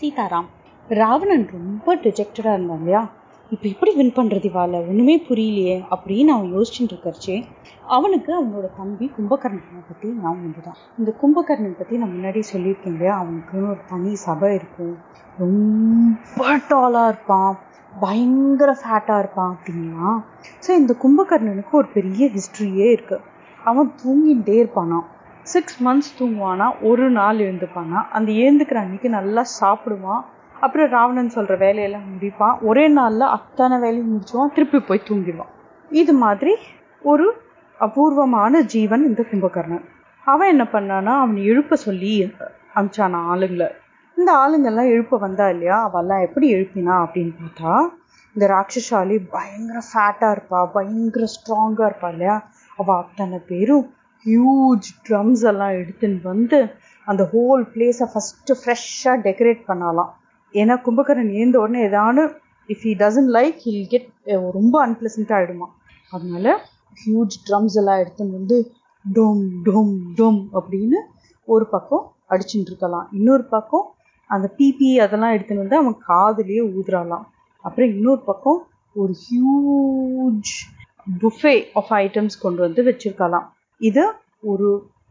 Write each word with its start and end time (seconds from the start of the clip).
சீதாராம். 0.00 0.48
ராவணன் 0.88 1.46
ரொம்ப 1.52 1.94
டிஜெக்டடாக 1.96 2.56
இருந்தான் 2.56 2.78
இல்லையா? 2.78 3.00
இப்போ 3.50 3.66
எப்படி 3.68 3.94
வின் 3.94 4.12
பண்ணுறது 4.16 4.46
இவால 4.50 4.80
ஒன்றுமே 4.88 5.14
புரியலையே 5.28 5.76
அப்படின்னு 5.94 6.32
அவன் 6.34 6.52
யோசிச்சுட்டு 6.54 6.92
இருக்கறச்சே 6.94 7.36
அவனுக்கு 7.96 8.30
அவனோட 8.38 8.66
தம்பி 8.76 9.06
கும்பகர்ணனை 9.16 9.80
பற்றி 9.88 10.08
ஞாபகம் 10.08 10.42
வந்துதான். 10.44 10.78
இந்த 10.98 11.10
கும்பகர்ணன் 11.22 11.78
பற்றி 11.78 11.96
நான் 11.96 12.14
முன்னாடி 12.16 12.42
சொல்லியிருக்கேன் 12.52 12.92
இல்லையா? 12.92 13.14
அவனுக்குன்னு 13.22 13.70
ஒரு 13.70 13.82
தனி 13.88 14.14
சபை 14.14 14.54
இருக்கும். 14.54 14.94
ரொம்ப 15.38 16.58
டாலாக 16.68 17.08
இருப்பான். 17.08 17.52
பயங்கர 18.00 18.70
ஃபேட்டாக 18.82 19.18
இருப்பான் 19.18 19.52
அப்படின்னா 19.54 20.08
ஸோ 20.66 20.70
இந்த 20.70 20.92
கும்பகர்ணனுக்கு 21.02 21.72
ஒரு 21.72 21.88
பெரிய 21.94 22.30
ஹிஸ்ட்ரியே 22.34 22.88
இருக்குது 22.96 23.24
அவன் 23.64 23.94
தூங்கிகிட்டே 24.02 24.56
இருப்பானான் 24.62 25.06
சிக்ஸ் 25.52 25.76
மந்த்ஸ் 25.84 26.14
தூங்குவானா 26.18 26.66
ஒரு 26.80 27.04
நாள் 27.10 27.38
எழுந்துப்பானா 27.38 28.00
அந்த 28.16 28.28
ஏந்துக்கிற 28.44 28.78
அன்னைக்கு 28.82 29.08
நல்லா 29.08 29.42
சாப்பிடுவான். 29.60 30.22
அப்புறம் 30.60 30.90
ராவணன் 30.90 31.34
சொல்கிற 31.36 31.56
வேலையெல்லாம் 31.64 32.06
முடிப்பான். 32.12 32.56
ஒரே 32.60 32.84
நாளில் 32.88 33.26
அத்தனை 33.36 33.76
வேலையும் 33.78 34.10
முடிச்சுவான் 34.12 34.54
திருப்பி 34.54 34.80
போய் 34.80 35.06
தூங்கிடுவான். 35.08 35.52
இது 35.90 36.12
மாதிரி 36.22 36.54
ஒரு 37.02 37.26
அபூர்வமான 37.78 38.60
ஜீவன் 38.74 39.04
இந்த 39.04 39.24
கும்பகர்ணன். 39.30 39.84
அவன் 40.26 40.48
என்ன 40.48 40.64
பண்ணானா 40.72 41.12
அவனை 41.24 41.42
எழுப்ப 41.44 41.76
சொல்லி 41.86 42.12
அமிச்சான 42.78 43.20
ஆளுங்களை. 43.32 43.68
இந்த 44.16 44.30
ஆளுங்கெல்லாம் 44.42 44.92
எழுப்ப 44.94 45.18
வந்தா 45.18 45.46
இல்லையா? 45.48 45.76
அவெல்லாம் 45.88 46.24
எப்படி 46.26 46.46
எழுப்பினா 46.54 46.94
அப்படின்னு 47.04 47.34
பார்த்தா 47.42 47.72
இந்த 48.34 48.46
ராட்சசாலி 48.54 49.16
பயங்கர 49.30 49.78
ஃபேட்டாக 49.90 50.34
இருப்பா 50.36 50.60
பயங்கர 50.72 51.24
ஸ்ட்ராங்காக 51.34 51.88
இருப்பா 51.90 52.10
இல்லையா? 52.14 52.36
அவள் 52.76 53.00
அத்தனை 53.02 53.38
பேரும் 53.50 53.86
ஹியூஜ் 54.28 54.88
ட்ரம்ஸ் 55.08 55.44
எல்லாம் 55.50 55.74
எடுத்துன்னு 55.80 56.22
வந்து 56.22 56.58
அந்த 57.06 57.22
ஹோல் 57.32 57.62
பிளேஸை 57.74 58.06
ஃபஸ்ட்டு 58.12 58.56
ஃப்ரெஷ்ஷாக 58.60 59.16
டெக்கரேட் 59.26 59.62
பண்ணலாம். 59.70 60.10
ஏன்னா 60.54 60.74
கும்பகரன் 60.86 61.30
ஏந்த 61.40 61.56
உடனே 61.60 61.80
ஏதானு 61.88 62.22
if 62.68 62.82
he 62.86 62.92
doesn't 63.02 63.30
like 63.36 63.58
he'll 63.66 63.86
get 63.92 64.08
ரொம்ப 64.58 64.74
அன்பிளசண்ட்டாக 64.86 65.38
ஆகிடுமா 65.38 65.68
அதனால 66.10 66.56
ஹியூஜ் 67.02 67.36
ட்ரம்ஸ் 67.46 67.76
எல்லாம் 67.80 68.00
எடுத்துன்னு 68.02 68.38
வந்து 68.38 68.58
டொம் 69.04 69.42
டொம் 69.66 69.94
டோம் 70.18 70.40
அப்படின்னு 70.60 70.98
ஒரு 71.48 71.66
பக்கம் 71.74 72.04
அடிச்சுட்டு 72.30 72.70
இருக்கலாம். 72.72 73.06
இன்னொரு 73.12 73.44
பக்கம் 73.54 73.86
அந்த 74.30 74.46
பிபி 74.58 74.88
அதெல்லாம் 75.04 75.34
எடுத்துன்னு 75.36 75.64
வந்து 75.64 75.78
அவன் 75.80 75.96
காதுலேயே 76.08 76.62
ஊதுறாலாம். 76.76 77.24
அப்புறம் 77.64 77.90
இன்னொரு 77.94 78.22
பக்கம் 78.30 78.60
ஒரு 78.94 79.14
ஹியூஜ் 79.24 80.50
புஃபே 81.22 81.54
ஆஃப் 81.80 81.92
ஐட்டம்ஸ் 82.04 82.36
கொண்டு 82.42 82.60
வந்து 82.66 82.82
வச்சுருக்கலாம். 82.88 83.46
இது 83.80 84.04
ஒரு 84.50 84.68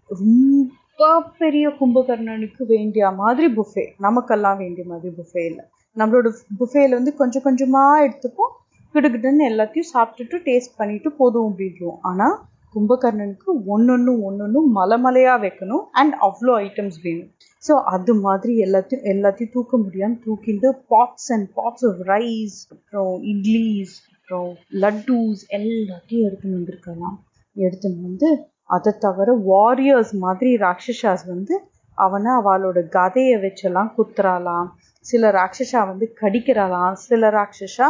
ரொம்ப 0.10 1.08
பெரிய 1.40 1.66
கும்பகர்ணனுக்கு 1.80 2.64
வேண்டிய 2.74 3.10
மாதிரி 3.22 3.48
புஃபே 3.58 3.86
நமக்கெல்லாம் 4.06 4.60
வேண்டிய 4.64 4.84
மாதிரி 4.92 5.10
புஃபே 5.20 5.44
இல்லை. 5.50 5.64
நம்மளோட 5.98 6.28
புஃபேல 6.60 6.98
வந்து 7.00 7.14
கொஞ்சம் 7.22 7.46
கொஞ்சமாக 7.48 8.04
எடுத்துப்போம் 8.06 8.54
கிடுகிடுன்னு 8.96 9.44
எல்லாத்தையும் 9.52 9.92
சாப்பிட்டுட்டு 9.94 10.38
டேஸ்ட் 10.48 10.78
பண்ணிட்டு 10.80 11.10
போதும் 11.20 11.48
அப்படின்றோம் 11.50 12.00
ஆனால் 12.10 12.36
கும்பகர்ணனுக்கு 12.76 13.52
ஒன்னொன்னு 13.74 14.14
ஒன்னொன்னு 14.28 14.60
மலை 14.78 14.98
மலையாக 15.06 15.42
வைக்கணும் 15.46 15.84
அண்ட் 16.00 16.16
அவ்வளோ 16.28 16.54
ஐட்டம்ஸ் 16.66 16.98
வேணும். 17.06 17.30
ஸோ 17.64 17.76
அது 17.96 18.14
மாதிரி 18.26 18.54
எல்லாத்தையும் 18.66 19.06
எல்லாத்தையும் 19.14 19.54
தூக்க 19.56 19.78
முடியாமல் 19.86 20.20
தூக்கிட்டு 20.26 20.70
pots 20.94 21.30
and 21.36 21.48
pots 21.60 21.86
of 21.90 22.02
rice 22.12 22.58
அப்புறம் 22.74 23.14
இட்லிஸ் 23.34 23.96
அப்புறம் 24.14 24.52
லட்டூஸ் 24.84 25.44
எல்லாத்தையும் 25.60 26.26
எடுத்துன்னு 26.28 26.60
வந்திருக்கலாம். 26.60 27.18
எடுத்துன்னு 27.56 28.08
வந்து 28.10 28.30
அதை 28.70 28.92
தவிர 29.06 29.34
வாரியர்ஸ் 29.52 30.14
மாதிரி 30.26 30.52
ராட்சசாஸ் 30.66 31.26
வந்து 31.34 31.56
அவனை 31.98 32.32
அவளோட 32.40 32.80
கதையை 32.96 33.36
வச்செல்லாம் 33.46 33.92
குத்துறாளாம். 33.98 34.68
சில 35.06 35.30
ராட்சஷா 35.32 35.82
வந்து 35.92 36.06
கடிக்கிறாளாம். 36.22 36.96
சில 37.08 37.30
ராட்சஷா 37.38 37.88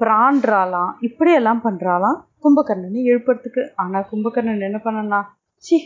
பிராண்டுறாளாம் 0.00 0.92
இப்படியெல்லாம் 1.00 1.60
பண்ணுறாளாம் 1.66 2.18
கும்பகர்ணனை 2.44 3.02
எழுப்புறதுக்கு 3.10 3.62
ஆனால் 3.74 4.08
கும்பகர்ணன் 4.10 4.66
என்ன 4.68 4.80
பண்ணனா 4.84 5.20
சி 5.64 5.76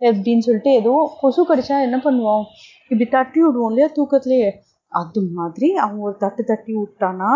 அப்படின்னு 0.00 0.44
சொல்லிட்டு 0.46 0.72
ஏதோ 0.80 0.92
கொசு 1.20 1.42
கடிச்சா 1.48 1.76
என்ன 1.86 1.96
பண்ணுவோம் 2.04 2.44
இப்படி 2.90 3.06
தட்டி 3.16 3.40
விடுவோம் 3.44 3.70
இல்லையா 3.70 3.88
தூக்கத்துலேயே? 3.96 4.50
அது 4.92 5.20
மாதிரி 5.38 5.68
அவங்க 5.82 6.00
ஒரு 6.08 6.16
தட்டு 6.16 6.42
தட்டி 6.44 6.72
விட்டானா? 6.76 7.32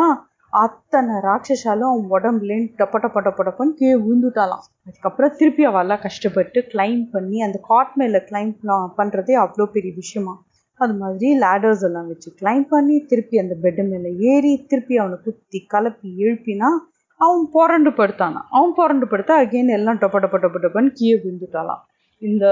அத்தனை 0.55 1.15
ராட்சசாலும் 1.21 1.91
அவன் 1.91 2.11
உடம்புலேன்னு 2.11 2.69
டப்ப 2.79 2.99
டப்ப 2.99 3.21
டப்ப 3.21 3.65
கீழே 3.79 3.97
விழுந்துட்டாலாம் 4.03 4.65
அதுக்கப்புறம் 4.87 5.37
திருப்பி 5.37 5.63
அவெல்லாம் 5.67 6.03
கஷ்டப்பட்டு 6.03 6.61
கிளைம் 6.73 7.05
பண்ணி 7.11 7.39
அந்த 7.43 7.61
காட் 7.63 7.95
மேலே 7.95 8.21
கிளைம் 8.29 8.53
பண்ணுறதே 8.99 9.35
அவ்வளோ 9.35 9.67
பெரிய 9.67 9.93
விஷயமா. 9.97 10.35
அது 10.81 10.95
மாதிரி 10.95 11.29
லேடர்ஸ் 11.41 11.85
எல்லாம் 11.85 12.09
வச்சு 12.09 12.29
கிளைம் 12.41 12.67
பண்ணி 12.69 12.97
திருப்பி 13.07 13.37
அந்த 13.39 13.55
பெட்டு 13.63 13.83
மேலே 13.85 14.11
ஏறி 14.33 14.53
திருப்பி 14.67 14.95
அவனை 14.99 15.19
குத்தி 15.25 15.59
கலப்பி 15.75 16.09
எழுப்பினா 16.25 16.71
அவன் 17.21 17.45
புரண்டு 17.51 17.91
படுத்தானா 17.91 18.41
அவன் 18.51 18.75
புரண்டு 18.75 19.07
படுத்தா 19.07 19.35
அகெயின் 19.43 19.69
எல்லாம் 19.69 19.99
டொப்ப 19.99 20.19
டொப்ப 20.19 20.39
டொப்ப 20.39 20.59
டொப்பன்னு 20.59 20.93
கீழே 20.95 21.17
விழுந்துட்டாலாம் 21.23 21.83
இந்த 22.23 22.47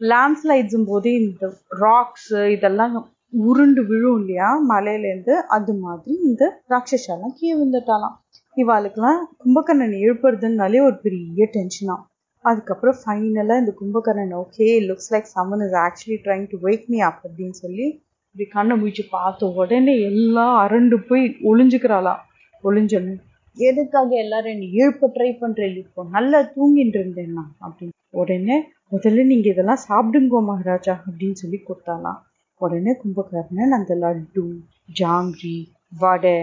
லேண்ட்ஸ்லைட்ஸும் 0.00 0.88
போது 0.88 1.10
இந்த 1.22 1.44
ராக்ஸு 1.80 2.40
இதெல்லாம் 2.48 2.96
உருண்டு 3.32 3.82
விழும் 3.88 4.18
இல்லையா? 4.20 4.48
மலையிலேருந்து 4.70 5.34
அது 5.56 5.72
மாதிரி 5.84 6.12
இந்த 6.28 6.42
ராட்சசாலாம் 6.72 7.34
கீழே 7.38 7.54
விழுந்துட்டாலாம். 7.56 8.14
இவாளுக்கெல்லாம் 8.56 9.20
கும்பகர்ணன் 9.42 9.96
எழுப்புறதுனாலே 10.04 10.80
ஒரு 10.88 10.96
பெரிய 11.04 11.48
டென்ஷனா 11.56 11.96
அதுக்கப்புறம் 12.44 12.98
ஃபைனலாக 13.00 13.62
இந்த 13.62 13.72
Kumbhakarna 13.80 14.34
okay 14.42 14.66
looks 14.88 15.10
like 15.14 15.28
someone 15.36 15.64
is 15.66 15.76
actually 15.84 16.18
trying 16.26 16.46
to 16.52 16.58
wake 16.66 16.86
me 16.88 16.98
up 17.08 17.22
அப்படின்னு 17.26 17.56
சொல்லி 17.62 17.86
இப்படி 18.34 18.46
கண்ணை 18.50 18.74
முடிச்சு 18.80 19.04
பார்த்த 19.10 19.48
உடனே 19.62 19.94
எல்லாம் 20.10 20.54
அரண்டு 20.64 20.96
போய் 21.08 21.24
ஒளிஞ்சுக்கிறாளாம் 21.50 22.22
ஒளிஞ்சணும் 22.64 23.22
எதுக்காக 23.56 24.10
எல்லாரும் 24.22 24.52
என்னை 24.54 24.68
எழுப்ப 24.80 25.10
ட்ரை 25.14 25.28
பண்ணுறேன் 25.42 25.76
இப்போ 25.82 26.02
நல்லா 26.16 26.40
தூங்கிட்டு 26.54 26.98
இருந்தேன் 27.00 27.34
நான் 27.36 27.52
அப்படின்னு. 27.66 27.94
உடனே 28.22 28.56
முதல்ல 28.92 29.24
நீங்கள் 29.30 29.52
இதெல்லாம் 29.52 29.84
சாப்பிடுங்கோ 29.86 30.40
மகாராஜா 30.50 30.94
அப்படின்னு 31.06 31.38
சொல்லி 31.42 31.58
கொடுத்தாலாம் 31.62 32.18
உடனே 32.60 32.92
கும்பகர்ணன் 33.00 33.76
அந்த 33.78 33.94
லட்டு 34.02 34.44
ஜாங்கிரி 35.00 35.56
வடை 36.02 36.38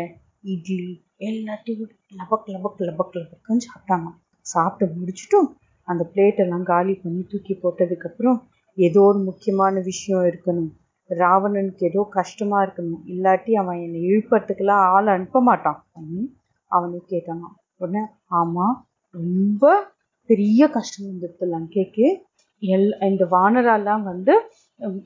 இட்லி 0.54 0.90
எல்லாத்தையும் 1.30 1.92
லபக் 2.20 2.50
லபக் 2.54 2.82
லபக் 2.88 3.18
லபக்குன்னு 3.20 3.66
சாப்பிட்டாங்க. 3.68 4.10
சாப்பிட்டு 4.46 4.86
முடிச்சுட்டும் 4.94 5.50
அந்த 5.88 6.04
பிளேட்டெல்லாம் 6.14 6.66
காலி 6.72 6.94
பண்ணி 6.96 7.22
தூக்கி 7.24 7.54
போட்டதுக்கப்புறம் 7.54 8.40
ஏதோ 8.78 9.02
ஒரு 9.02 9.20
முக்கியமான 9.20 9.74
விஷயம் 9.90 10.24
இருக்கணும். 10.24 10.72
ராவணனுக்கு 11.10 11.84
ஏதோ 11.90 12.02
கஷ்டமாக 12.10 12.66
இருக்கணும். 12.66 13.02
இல்லாட்டி 13.14 13.54
அவன் 13.62 13.82
என்னை 13.86 14.02
இழுப்பறதுக்கெல்லாம் 14.10 14.84
ஆள் 14.94 15.14
அனுப்ப 15.16 15.42
மாட்டான் 15.42 15.80
அப்படின்னு 15.96 16.26
அவனை 16.72 17.00
கேட்டாங்க. 17.10 17.46
உடனே 17.78 18.04
ஆமாம் 18.40 18.76
ரொம்ப 19.16 19.64
பெரிய 20.30 20.68
கஷ்டம் 20.76 21.10
வந்துடுது 21.10 21.48
லங்கைக்கு 21.54 22.06
எல் 22.62 22.90
இந்த 23.10 23.24
வானரெல்லாம் 23.32 24.04
வந்து 24.04 24.34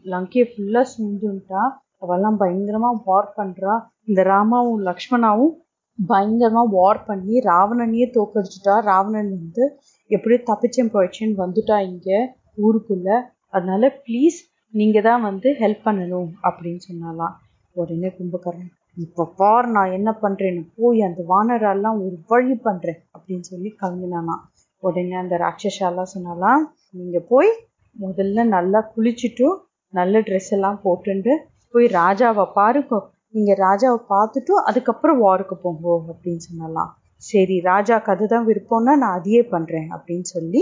லங்கையை 0.04 0.46
ஃபுல்லாக 0.52 0.86
சூழ்ந்துட்டா 0.94 1.62
அவெல்லாம் 2.00 2.38
பயங்கரமாக 2.38 3.02
வார் 3.06 3.34
பண்ணுறா 3.38 3.76
இந்த 4.04 4.22
ராமாவும் 4.24 4.82
லக்ஷ்மணாவும் 4.82 5.54
பயங்கரமாக 6.00 6.74
வார் 6.74 7.06
பண்ணி 7.06 7.40
ராவணனையே 7.40 8.08
தோக்கடிச்சுட்டா 8.16 8.76
ராவணன் 8.84 9.32
வந்து 9.38 9.64
எப்படியோ 10.12 10.40
தப்பிச்சேன் 10.50 10.94
போயிடுச்சேன்னு 10.94 11.42
வந்துட்டா 11.44 11.78
இங்கே 11.82 12.20
ஊருக்குள்ளே. 12.58 13.16
அதனால 13.50 13.90
ப்ளீஸ் 14.06 14.38
நீங்கள் 14.74 15.04
தான் 15.04 15.22
வந்து 15.22 15.50
ஹெல்ப் 15.60 15.86
பண்ணணும் 15.86 16.30
அப்படின்னு 16.44 16.82
சொன்னாலாம் 16.88 17.36
உடனே 17.76 18.10
கும்பகர்ணன் 18.10 18.74
இப்போ 18.98 19.24
பார் 19.36 19.68
நான் 19.68 19.92
என்ன 19.92 20.12
பண்ணுறேன்னு 20.22 20.64
போய் 20.76 21.02
அந்த 21.02 21.22
வானரெல்லாம் 21.28 22.00
ஒரு 22.00 22.18
வழி 22.30 22.56
பண்ணுறேன் 22.66 23.00
அப்படின்னு 23.14 23.42
சொல்லி 23.42 23.70
கிளம்பினானா 23.82 24.36
உடனே 24.84 25.16
அந்த 25.16 25.36
ராட்சஸாலாம் 25.38 26.14
சொன்னாலாம் 26.16 26.64
நீங்கள் 26.92 27.28
போய் 27.30 27.52
முதல்ல 27.96 28.44
நல்லா 28.48 28.80
குளிச்சுட்டு 28.94 29.48
நல்ல 29.94 30.20
ட்ரெஸ் 30.28 30.52
எல்லாம் 30.56 30.80
போட்டுண்டு 30.86 31.34
போய் 31.74 31.88
ராஜாவை 32.02 32.46
பாருக்கோ 32.58 33.00
நீங்கள் 33.36 33.60
ராஜாவை 33.66 34.00
பார்த்துட்டு 34.14 34.54
அதுக்கப்புறம் 34.70 35.22
வாருக்கு 35.26 35.56
போங்கோ 35.64 35.96
அப்படின்னு 36.12 36.44
சொன்னலாம். 36.50 36.92
சரி 37.24 37.56
ராஜாக்கு 37.72 38.10
அதுதான் 38.14 38.48
விருப்பம்னா 38.50 38.94
நான் 39.04 39.18
அதையே 39.20 39.42
பண்ணுறேன் 39.54 39.88
அப்படின்னு 39.96 40.28
சொல்லி 40.36 40.62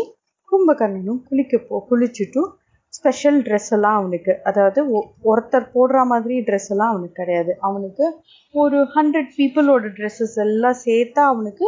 கும்பகர்ணனும் 0.52 1.22
குளிக்க 1.30 1.58
போ 1.70 1.78
குளிச்சுட்டு 1.90 2.42
ஸ்பெஷல் 2.98 3.40
ட்ரெஸ் 3.46 3.72
எல்லாம் 3.76 3.98
அவனுக்கு 4.00 4.34
அதாவது 4.50 4.82
ஒருத்தர் 5.32 5.66
போடுற 5.74 6.04
மாதிரி 6.12 6.36
ட்ரெஸ் 6.48 6.70
எல்லாம் 6.74 6.92
அவனுக்கு 6.94 7.20
கிடையாது. 7.22 7.52
அவனுக்கு 7.68 8.06
ஒரு 8.54 8.78
ஹண்ட்ரட் 8.96 9.32
பீப்புளோட 9.40 9.90
ட்ரெஸ்ஸஸ் 9.98 10.38
எல்லாம் 10.46 10.78
சேர்த்தா 10.86 11.24
அவனுக்கு 11.32 11.66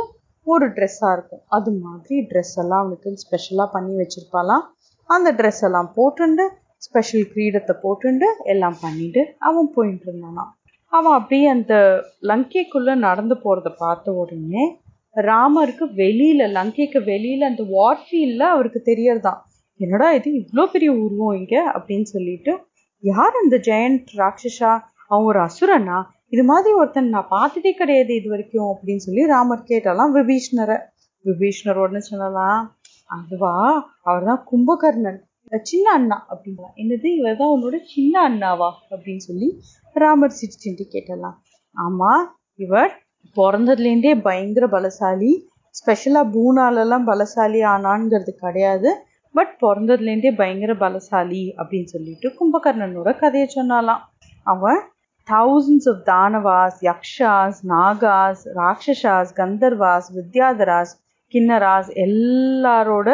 ஒரு 0.47 0.67
ட்ரெஸ்ஸாக 0.75 1.15
இருக்கும். 1.17 1.43
அது 1.57 1.71
மாதிரி 1.85 2.17
ட்ரெஸ் 2.29 2.55
எல்லாம் 2.63 2.83
அவனுக்கு 2.83 3.09
ஸ்பெஷலாக 3.23 3.67
பண்ணி 3.75 3.93
வச்சுருப்பாளாம். 4.01 4.63
அந்த 5.09 5.29
ட்ரெஸ் 5.39 5.61
எல்லாம் 5.67 5.89
போட்டுண்டு 5.97 6.45
ஸ்பெஷல் 6.77 7.27
கிரீடத்தை 7.35 7.73
போட்டுண்டு 7.83 8.27
எல்லாம் 8.43 8.77
பண்ணிட்டு 8.81 9.21
அவன் 9.39 9.69
போயிட்டு 9.75 10.05
இருந்தானாம். 10.11 10.51
அவன் 10.93 11.13
அப்படியே 11.13 11.47
அந்த 11.47 11.73
லங்கைக்குள்ள 12.21 12.95
நடந்து 12.95 13.35
போகிறத 13.35 13.69
பார்த்த 13.77 14.13
உடனே 14.13 14.65
ராமருக்கு 15.15 15.85
வெளியில் 15.93 16.39
லங்கைக்கு 16.39 16.99
வெளியில 17.11 17.43
அந்த 17.51 17.63
வார்ஃபீல்ட்ல 17.77 18.43
அவருக்கு 18.55 18.81
தெரியறதான் 18.85 19.39
என்னடா 19.79 20.11
இது 20.13 20.29
இவ்வளோ 20.31 20.65
பெரிய 20.65 20.91
உருவம் 20.93 21.37
இங்க? 21.37 21.55
அப்படின்னு 21.77 22.01
சொல்லிட்டு 22.01 22.53
யார் 23.03 23.35
அந்த 23.43 23.55
ஜெயண்ட் 23.57 24.05
ராட்சஸா 24.17 24.71
அவன் 25.07 25.25
ஒரு 25.25 25.39
அசுரனா? 25.39 25.97
இது 26.29 26.43
மாதிரி 26.43 26.75
ஒருத்தன் 26.75 27.09
நான் 27.09 27.27
பார்த்ததே 27.29 27.73
கிடையாது 27.73 28.15
இது 28.15 28.29
வரைக்கும் 28.29 28.69
அப்படின்னு 28.71 29.03
சொல்லி 29.07 29.25
ராமர் 29.25 29.67
கேட்டாலாம் 29.67 30.15
விபீஷ்ணரை. 30.15 30.77
விபீஷ்ணர் 31.25 31.81
உடனே 31.83 31.99
சொல்லலாம் 31.99 32.63
அதுவா 33.09 33.53
அவர் 34.03 34.25
தான் 34.25 34.43
கும்பகர்ணன். 34.51 35.19
சின்ன 35.51 35.87
அண்ணா 35.91 36.17
அப்படிங்களா 36.31 36.69
என்னது 36.81 37.09
இவர் 37.19 37.37
தான் 37.37 37.53
உன்னோட 37.55 37.77
சின்ன 37.93 38.13
அண்ணாவா 38.29 38.69
அப்படின்னு 38.91 39.23
சொல்லி 39.29 39.47
ராமர் 39.95 40.37
சிரிச்சுட்டு 40.39 40.85
கேட்டலாம். 40.95 41.37
ஆமா 41.75 42.11
இவர் 42.59 42.91
பிறந்ததுலேருந்தே 43.37 44.13
பயங்கர 44.21 44.65
பலசாலி. 44.67 45.31
ஸ்பெஷலாக 45.75 46.31
பூனாலெல்லாம் 46.35 47.05
பலசாலி 47.09 47.59
ஆனான்ங்கிறது 47.73 48.33
கிடையாது. 48.35 48.89
பட் 49.35 49.53
பிறந்ததுலேருந்தே 49.63 50.31
பயங்கர 50.35 50.73
பலசாலி 50.73 51.43
அப்படின்னு 51.59 51.89
சொல்லிட்டு 51.95 52.27
கும்பகர்ணனோட 52.39 53.09
கதையை 53.19 53.47
சொன்னாலாம். 53.55 54.03
அவன் 54.45 54.79
தௌசண்ட்ஸ் 55.27 55.89
ஆஃப் 55.91 56.03
தானவாஸ் 56.09 56.77
யக்ஷாஸ் 56.89 57.59
நாகாஸ் 57.71 58.43
ராட்சசாஸ் 58.59 59.33
கந்தர்வாஸ் 59.41 60.07
வித்யாதராஸ் 60.17 60.93
கிண்ணராஸ் 61.33 61.89
எல்லாரோட 62.05 63.09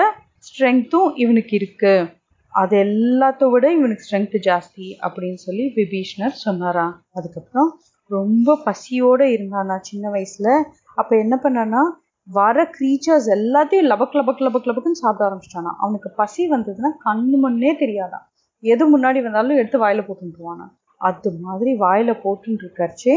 ஸ்ட்ரென்த்தும் 0.47 1.11
இவனுக்கு 1.15 1.53
இருக்குது 1.59 2.09
அது 2.53 2.77
எல்லாத்த 2.83 3.49
விட 3.51 3.65
இவனுக்கு 3.71 4.05
ஸ்ட்ரென்த் 4.05 4.37
ஜாஸ்தி 4.47 4.87
அப்படின்னு 5.05 5.39
சொல்லி 5.45 5.65
விபீஷ்ணர் 5.75 6.35
சொன்னாராம் 6.45 6.93
அதுக்கப்புறம் 7.11 7.69
ரொம்ப 8.09 8.57
பசியோட 8.65 9.21
இருந்தானா 9.35 9.75
சின்ன 9.81 10.11
வயசுல. 10.11 10.47
அப்ப 10.95 11.11
என்ன 11.17 11.35
பண்ணனா 11.43 11.81
வர 12.27 12.57
க்ரீச்சர்ஸ் 12.75 13.29
எல்லாத்தையும் 13.37 13.89
லபக் 13.91 14.15
லபக் 14.19 14.43
லபக் 14.45 14.67
லபக்குன்னு 14.69 15.01
சாப்பிட 15.03 15.23
ஆரம்பிச்சிட்டானா. 15.27 15.71
அவனுக்கு 15.77 16.09
பசி 16.15 16.43
வந்ததுன்னா 16.49 16.91
கண்ணு 17.05 17.37
மண்ணே 17.45 17.71
தெரியாதான். 17.83 18.25
எது 18.63 18.83
முன்னாடி 18.91 19.21
வந்தாலும் 19.23 19.57
எடுத்து 19.57 19.79
வாயில 19.85 20.03
போட்டுருவானா 20.07 20.67
அது 21.01 21.29
மாதிரி 21.41 21.71
வாயில 21.79 22.11
போட்டுன்னு 22.23 22.63
இருக்கறச்சே 22.65 23.15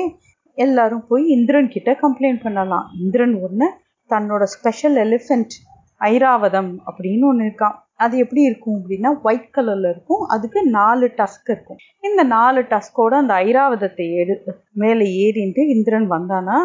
எல்லாரும் 0.59 1.05
போய் 1.09 1.25
இந்திரன் 1.29 1.69
கிட்ட 1.69 1.91
கம்ப்ளைண்ட் 2.03 2.43
பண்ணலாம். 2.43 2.87
இந்திரன் 3.03 3.35
ஒன்று 3.47 3.67
தன்னோட 4.11 4.43
ஸ்பெஷல் 4.55 4.97
எலிஃபென்ட் 5.07 5.55
ஐராவதம் 6.01 6.73
அப்படின்னு 6.87 7.25
ஒன்று 7.25 7.45
இருக்கான் 7.45 7.77
அது 7.95 8.19
எப்படி 8.19 8.43
இருக்கும் 8.43 8.77
அப்படின்னா 8.81 9.21
ஒயிட் 9.23 9.53
கலர்ல 9.57 9.91
இருக்கும். 9.91 10.23
அதுக்கு 10.27 10.63
நாலு 10.63 11.07
டஸ்க் 11.17 11.51
இருக்கும். 11.51 11.77
இந்த 12.01 12.23
நாலு 12.23 12.61
டஸ்கோட 12.61 13.11
அந்த 13.11 13.35
ஐராவதத்தை 13.35 14.07
எடு 14.15 14.35
மேலே 14.73 15.07
ஏறின்ட்டு 15.25 15.63
இந்திரன் 15.69 16.11
வந்தானா 16.11 16.59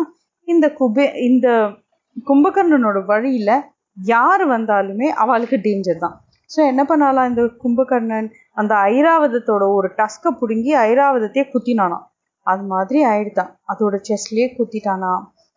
இந்த 0.47 0.67
குபே 0.79 1.13
இந்த 1.15 1.47
கும்பகர்ணனோட 2.29 3.05
வழியில 3.05 3.51
யார் 3.97 4.47
வந்தாலுமே 4.47 5.07
அவளுக்கு 5.07 5.57
டேஞ்சர் 5.57 5.97
தான். 5.97 6.21
ஸோ 6.49 6.59
என்ன 6.67 6.83
பண்ணாலாம் 6.83 7.27
இந்த 7.27 7.43
கும்பகர்ணன்? 7.63 8.27
அந்த 8.53 8.75
ஐராவதத்தோட 8.75 9.63
ஒரு 9.73 9.89
டஸ்கை 9.97 10.31
பிடுங்கி 10.39 10.75
ஐராவதத்தையே 10.75 11.45
குத்தினானாம் 11.53 12.05
அது 12.41 12.63
மாதிரி 12.63 13.05
ஆயிடுதான். 13.05 13.51
அதோட 13.73 13.95
செஸ்ட்லேயே 14.09 14.47
குத்திட்டானா. 14.57 15.13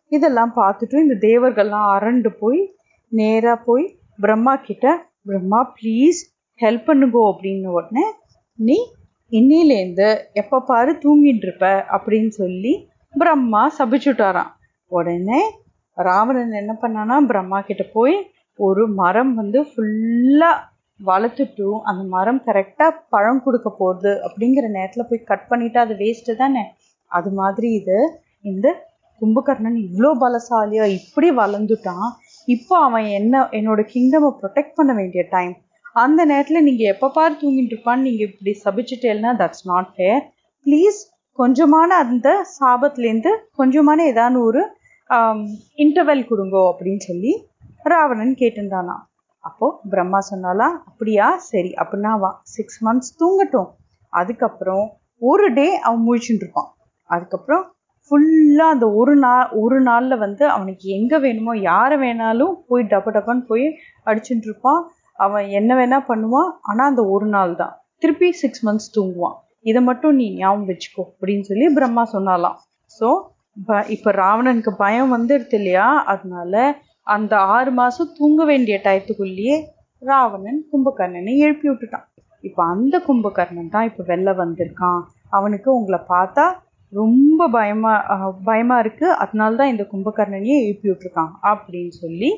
இதெல்லாம் 0.07 0.53
பார்த்துட்டு 0.55 0.93
இந்த 0.93 1.15
தேவர்கள்லாம் 1.27 1.87
அரண்டு 1.95 2.29
போய் 2.39 2.74
நேராக 3.15 3.57
போய் 3.65 3.85
பிரம்மா 4.19 4.53
கிட்ட 4.61 4.85
பிரம்மா 5.21 5.59
ப்ளீஸ் 5.77 6.19
ஹெல்ப் 6.59 6.87
பண்ணுங்கோ 6.87 7.23
அப்படின்னு 7.31 7.69
உடனே 7.71 8.05
நீ 8.59 8.77
இன்னிலேருந்து 9.31 10.09
எப்போ 10.33 10.57
பாரு 10.61 10.91
தூங்கிட்டு 11.03 11.45
இருப்ப 11.47 11.65
அப்படின்னு 11.95 12.31
சொல்லி 12.35 12.73
பிரம்மா 13.13 13.63
சபிச்சுட்டாராம் 13.77 14.51
உடனே 14.91 15.41
ராவணன் 15.97 16.53
என்ன 16.53 16.73
பண்ணானா 16.81 17.17
பிரம்மா 17.25 17.59
கிட்ட 17.61 17.83
போய் 17.93 18.15
ஒரு 18.59 18.83
மரம் 18.95 19.33
வந்து 19.35 19.59
ஃபுல்லாக 19.69 20.63
வளர்த்துட்டும் 20.99 21.79
அந்த 21.83 22.03
மரம் 22.09 22.41
கரெக்டாக 22.45 22.99
பழம் 23.09 23.41
கொடுக்க 23.43 23.69
போகுது 23.73 24.11
அப்படிங்கிற 24.25 24.65
நேரத்தில் 24.69 25.07
போய் 25.09 25.27
கட் 25.27 25.47
பண்ணிட்டு 25.47 25.79
அது 25.79 25.93
வேஸ்ட்டு 25.95 26.35
தானே? 26.35 26.63
அது 27.11 27.29
மாதிரி 27.31 27.67
இது 27.73 27.97
இந்த 28.45 28.67
கும்பகர்ணன் 29.21 29.77
இவ்வளோ 29.85 30.11
பலசாலியாக 30.21 30.95
இப்படி 30.99 31.27
வளர்ந்துட்டான் 31.31 32.07
இப்போ 32.47 32.75
அவன் 32.87 33.07
என்ன 33.19 33.35
என்னோட 33.51 33.81
கிங்டமை 33.91 34.29
ப்ரொடெக்ட் 34.39 34.75
பண்ண 34.75 34.91
வேண்டிய 34.93 35.23
டைம் 35.31 35.53
அந்த 35.95 36.21
நேரத்தில் 36.25 36.65
நீங்கள் 36.65 36.91
எப்போ 36.93 37.07
பார் 37.09 37.39
தூங்கிட்டு 37.41 37.73
இருப்பான்னு 37.73 38.07
நீங்கள் 38.07 38.27
இப்படி 38.29 38.53
சபிச்சுட்டேன்னா 38.65 39.31
தட்ஸ் 39.41 39.65
நாட் 39.67 39.91
ஃபேர் 39.93 40.23
ப்ளீஸ் 40.65 40.99
கொஞ்சமான 41.39 41.89
அந்த 42.03 42.29
சாபத்துலேருந்து 42.55 43.31
கொஞ்சமான 43.57 43.99
ஏதாவது 44.11 44.39
ஒரு 44.49 44.61
um, 45.09 45.41
இன்டர்வெல் 45.77 46.23
கொடுங்கோ 46.29 46.63
அப்படின்னு 46.71 47.03
சொல்லி 47.09 47.33
ராவணன் 47.85 48.33
கேட்டிருந்தானா 48.41 48.95
அப்போது 49.43 49.89
பிரம்மா 49.91 50.19
சொன்னாலா 50.29 50.67
அப்படியா? 50.89 51.25
சரி 51.49 51.71
அப்படின்னா 51.81 52.11
வா. 52.21 52.29
சிக்ஸ் 52.53 52.79
மந்த்ஸ் 52.85 53.13
தூங்கட்டும். 53.19 53.69
அதுக்கப்புறம் 54.13 54.85
ஒரு 55.21 55.47
டே 55.53 55.67
அவன் 55.85 56.05
முழிச்சுட்டு 56.07 56.43
இருப்பான். 56.43 56.69
அதுக்கப்புறம் 57.09 57.63
ஃபுல்லாக 58.07 58.73
அந்த 58.73 58.87
ஒரு 58.99 59.13
நாள் 59.23 59.51
ஒரு 59.61 59.77
நாளில் 59.87 60.21
வந்து 60.23 60.43
அவனுக்கு 60.55 60.85
எங்கே 60.97 61.17
வேணுமோ 61.25 61.53
யாரை 61.69 61.95
வேணாலும் 62.03 62.53
போய் 62.69 62.83
டப்ப 62.91 63.13
டப்பான்னு 63.15 63.43
போய் 63.51 63.65
அடிச்சுட்டு 64.09 64.47
இருப்பான். 64.49 64.81
அவன் 65.25 65.45
என்ன 65.59 65.71
வேணா 65.79 65.99
பண்ணுவான். 66.11 66.49
ஆனால் 66.69 66.89
அந்த 66.91 67.03
ஒரு 67.13 67.27
நாள் 67.35 67.53
தான். 67.61 67.73
திருப்பி 68.01 68.29
சிக்ஸ் 68.41 68.63
மந்த்ஸ் 68.67 68.93
தூங்குவான். 68.95 69.37
இதை 69.69 69.81
மட்டும் 69.89 70.17
நீ 70.19 70.25
ஞாபகம் 70.41 70.67
வச்சுக்கோ 70.71 71.03
அப்படின்னு 71.11 71.45
சொல்லி 71.49 71.67
பிரம்மா 71.77 72.03
சொன்னாலாம். 72.15 72.57
ஸோ 72.97 73.07
இப்போ 73.95 74.09
ராவணனுக்கு 74.21 74.71
பயம் 74.83 75.13
வந்துடுது 75.15 75.55
இல்லையா? 75.59 75.87
அதனால 76.13 76.53
அந்த 77.15 77.33
ஆறு 77.55 77.71
மாதம் 77.79 78.13
தூங்க 78.19 78.43
வேண்டிய 78.51 78.75
டயத்துக்குள்ளேயே 78.85 79.55
ராவணன் 80.01 80.59
கும்பகர்ணனை 80.71 81.33
எழுப்பி 81.45 81.67
விட்டுட்டான். 81.69 82.05
இப்போ 82.43 82.61
அந்த 82.73 82.95
கும்பகர்ணன் 83.07 83.73
தான் 83.75 83.87
இப்போ 83.89 84.01
வெளில 84.11 84.29
வந்திருக்கான். 84.43 85.01
அவனுக்கு 85.37 85.69
உங்களை 85.77 85.99
பார்த்தா 86.13 86.45
ரொம்ப 86.93 87.47
பயமா 87.57 87.93
பயமா 88.49 88.75
இருக்கு. 88.83 89.07
அதனால 89.23 89.55
தான் 89.59 89.71
இந்த 89.73 89.83
கும்பகர்ணனையே 89.91 90.57
எழுப்பி 90.65 90.87
விட்டுருக்கான் 90.89 91.31
அப்படின்னு 91.51 91.93
சொல்லி 92.03 92.29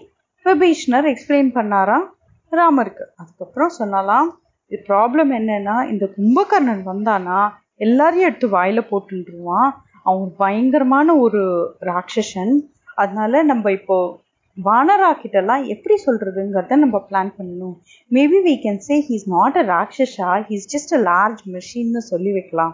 விபீஷ்ணர் 0.45 1.07
எக்ஸ்பிளைன் 1.13 1.49
பண்ணாராம். 1.57 2.05
ராமருக்கு. 2.51 3.05
அதுக்கப்புறம் 3.21 3.73
சொன்னாலாம் 3.79 4.27
ப்ராப்ளம் 4.71 5.31
என்னன்னா 5.39 5.75
இந்த 5.91 6.05
கும்பகர்ணன் 6.17 6.83
வந்தானா 6.91 7.39
எல்லாரையும் 7.85 8.27
எடுத்து 8.29 8.47
வாயில 8.55 8.79
போட்டுருவான் 8.91 9.69
அவன் 10.09 10.31
பயங்கரமான 10.41 11.15
ஒரு 11.25 11.41
ராட்சசன். 11.89 12.53
அதனால 13.01 13.43
நம்ம 13.51 13.71
இப்போ 13.79 13.97
வானரா 14.57 15.09
கிட்டலாம் 15.21 15.63
எப்படி 15.73 15.95
சொல்றதுங்கிறத 16.05 16.77
நம்ம 16.83 16.97
பிளான் 17.09 17.31
பண்ணணும். 17.37 17.75
Maybe 18.11 18.39
we 18.47 18.53
can 18.63 18.81
say 18.87 18.95
he's 19.09 19.25
not 19.35 19.57
a 19.61 19.65
rakshasa 19.73 20.29
he's 20.49 20.65
just 20.73 20.93
a 20.97 21.01
large 21.09 21.41
மெஷின்னு 21.55 22.01
சொல்லி 22.11 22.31
வைக்கலாம். 22.37 22.73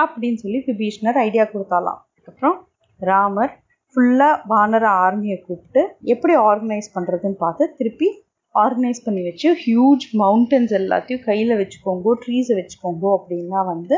அப்படின்னு 0.00 0.40
சொல்லி 0.42 0.60
விபீஷ்ணர் 0.70 1.18
ஐடியா 1.26 1.44
கொடுத்தாலாம். 1.52 2.00
அதுக்கப்புறம் 2.10 2.56
ராமர் 3.00 3.52
ஃபுல்லாக 3.96 4.34
வானர 4.50 4.84
ஆர்மியை 5.04 5.38
கூப்பிட்டு 5.46 5.80
எப்படி 6.12 6.34
ஆர்கனைஸ் 6.50 6.88
பண்ணுறதுன்னு 6.96 7.38
பார்த்து 7.44 7.64
திருப்பி 7.78 8.08
ஆர்கனைஸ் 8.54 9.04
பண்ணி 9.06 9.22
வச்சு 9.26 9.48
ஹியூஜ் 9.64 10.04
மவுண்டன்ஸ் 10.20 10.72
எல்லாத்தையும் 10.78 11.24
கையில் 11.28 11.58
வச்சுக்கோங்கோ 11.60 12.12
ட்ரீஸை 12.22 12.54
வச்சுக்கோங்கோ 12.60 13.10
அப்படின்லாம் 13.18 13.68
வந்து 13.72 13.96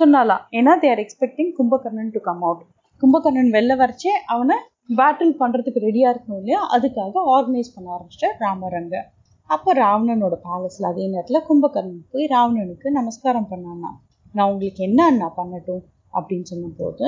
சொன்னாலாம். 0.00 0.42
ஏன்னா 0.58 0.72
they 0.82 0.88
are 0.94 1.02
expecting 1.02 1.50
Kumbhakarna 1.58 2.14
to 2.14 2.20
come 2.28 2.42
out 2.46 2.62
Kumbhakarna 3.02 3.50
வெளில 3.56 3.72
வரைச்சே 3.82 4.12
அவனை 4.34 4.56
பேட்டில் 4.98 5.36
பண்ணுறதுக்கு 5.42 5.84
ரெடியாக 5.86 6.12
இருக்கணும் 6.12 6.40
இல்லையா? 6.40 6.60
அதுக்காக 6.76 7.20
ஆர்கனைஸ் 7.36 7.74
பண்ண 7.74 7.86
ஆரம்பிச்சிட்டார் 7.96 8.36
ராமர் 8.44 8.76
அங்கே 8.80 9.00
அப்போ 9.50 9.70
ராவணனோட 9.80 10.34
பேலஸில் 10.46 10.90
அதே 10.90 11.06
நேரத்தில் 11.14 11.46
கும்பகர்ணன் 11.48 12.02
போய் 12.12 12.26
ராவணனுக்கு 12.34 12.90
நமஸ்காரம் 12.98 13.48
பண்ணானா 13.50 13.90
நான் 14.34 14.50
உங்களுக்கு 14.52 14.82
என்ன 14.82 15.00
அண்ணா 15.10 15.28
பண்ணட்டும் 15.36 15.82
அப்படின்னு 16.12 16.48
சொன்னபோது 16.52 17.06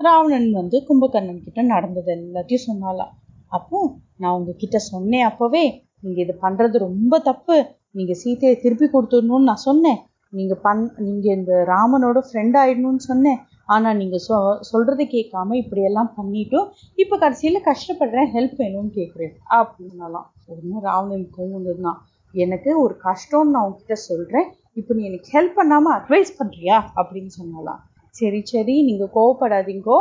ராவணன் 0.00 0.48
வந்து 0.52 0.76
கும்பகர்ணன் 0.88 1.44
கிட்ட 1.44 1.62
நடந்தது 1.64 2.10
எல்லாத்தையும் 2.16 2.66
சொன்னாலாம் 2.68 3.12
அப்போ 3.52 3.78
நான் 4.16 4.36
உங்ககிட்ட 4.36 4.78
சொன்னேன் 4.92 5.26
அப்போவே 5.28 5.64
நீங்கள் 6.04 6.24
இது 6.24 6.34
பண்ணுறது 6.42 6.76
ரொம்ப 6.78 7.18
தப்பு. 7.28 7.56
நீங்கள் 7.90 8.20
சீத்தையை 8.22 8.54
திருப்பி 8.60 8.86
கொடுத்துடணும்னு 8.86 9.48
நான் 9.50 9.66
சொன்னேன். 9.68 10.00
நீங்கள் 10.32 10.60
பண் 10.60 10.82
நீங்கள் 11.06 11.36
இந்த 11.38 11.52
ராமனோட 11.72 12.18
ஃப்ரெண்ட் 12.28 12.56
ஆயிடணும்னு 12.62 13.02
சொன்னேன். 13.10 13.40
ஆனால் 13.66 13.98
நீங்கள் 14.00 14.22
சொ 14.26 14.36
சொல்கிறது 14.70 15.04
கேட்காம 15.06 15.56
இப்படியெல்லாம் 15.60 16.10
பண்ணிட்டும் 16.16 16.66
இப்போ 16.94 17.14
கடைசியில் 17.16 17.66
கஷ்டப்படுறேன் 17.68 18.32
ஹெல்ப் 18.34 18.56
வேணும்னு 18.62 18.92
கேட்குறேன் 18.98 19.34
அப்படின்னாலாம் 19.58 20.26
ஒன்றும் 20.46 20.82
ராவணன் 20.88 21.26
கோவம் 21.36 21.54
வந்ததுதான் 21.58 22.00
எனக்கு 22.34 22.70
ஒரு 22.82 22.94
கஷ்டம்னு 23.06 23.54
நான் 23.54 23.66
உங்ககிட்ட 23.66 23.96
சொல்கிறேன் 24.08 24.48
இப்போ 24.76 24.92
நீ 24.96 25.02
எனக்கு 25.10 25.28
ஹெல்ப் 25.36 25.58
பண்ணாமல் 25.58 25.94
அட்வைஸ் 25.98 26.32
பண்ணுறியா 26.38 26.76
அப்படின்னு 27.00 27.32
சொன்னாலாம் 27.40 27.80
சரி 28.14 28.40
சரி 28.52 28.74
நீங்கள் 28.88 29.12
கோவப்படாதீங்கோ. 29.16 29.98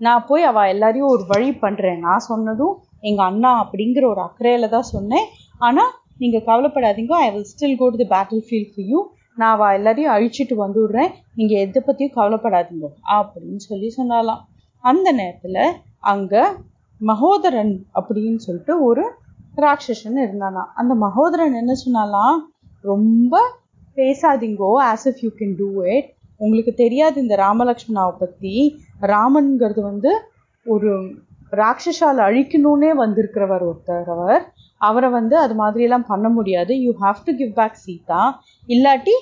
நான் 0.00 0.26
போய் 0.28 0.48
அவள் 0.50 0.70
எல்லாரையும் 0.72 1.12
ஒரு 1.14 1.24
வழி 1.30 1.50
பண்ணுறேன் 1.62 2.02
நான் 2.06 2.26
சொன்னதும் 2.30 2.74
எங்கள் 3.08 3.26
அண்ணா 3.30 3.50
அப்படிங்கிற 3.62 4.04
ஒரு 4.12 4.20
அக்கறையில் 4.26 4.74
தான் 4.74 4.90
சொன்னேன். 4.94 5.26
ஆனால் 5.58 5.92
நீங்கள் 6.22 6.44
கவலைப்படாதீங்கோ. 6.48 7.16
I 7.24 7.28
will 7.34 7.48
still 7.52 7.78
go 7.80 7.86
to 7.94 7.98
the 8.02 8.08
battlefield 8.48 8.72
for 8.74 8.88
you 8.92 9.00
நான் 9.38 9.54
அவள் 9.54 9.74
எல்லாரையும் 9.78 10.12
அழிச்சிட்டு 10.14 10.54
வந்து 10.62 10.78
விடுறேன் 10.82 11.10
எதை 11.62 11.80
பற்றியும் 11.80 12.14
கவலைப்படாதீங்க 12.18 12.86
அப்படின்னு 13.16 13.62
சொல்லி 13.68 13.88
சொன்னாலாம் 13.98 14.42
அந்த 14.84 15.08
நேரத்தில் 15.12 15.60
அங்கே 16.12 16.42
மகோதரன் 17.00 17.74
அப்படின்னு 17.98 18.40
சொல்லிட்டு 18.46 18.74
ஒரு 18.88 19.04
ராட்சசன் 19.62 20.24
இருந்தானா 20.24 20.62
அந்த 20.80 20.92
மகோதரன் 21.04 21.60
என்ன 21.60 21.74
சொன்னாலாம் 21.84 22.38
ரொம்ப 22.84 23.34
பேசாதீங்கோ 24.00 24.72
as 24.90 25.06
if 25.10 25.22
you 25.24 25.30
can 25.40 25.56
do 25.62 25.68
it 25.94 26.08
உங்களுக்கு 26.44 26.72
தெரியாது 26.82 27.16
இந்த 27.24 27.34
ராமலக்ஷ்மணாவை 27.46 28.14
பற்றி 28.22 28.54
ராமன்கிறது 29.12 29.82
வந்து 29.90 30.10
ஒரு 30.66 30.90
ராட்சஸால் 31.60 32.20
அழிக்கணும்னே 32.26 32.90
வந்திருக்கிறவர் 33.02 33.64
ஒருத்தர் 33.68 34.08
அவர். 34.14 34.42
அவரை 34.88 35.08
வந்து 35.18 35.34
அது 35.42 35.54
மாதிரியெல்லாம் 35.60 36.06
பண்ண 36.12 36.26
முடியாது. 36.28 36.72
You 36.84 36.90
have 37.04 37.20
to 37.26 37.32
give 37.40 37.52
back 37.58 37.78
Sita. 37.84 38.22
இல்லாட்டி 38.68 39.14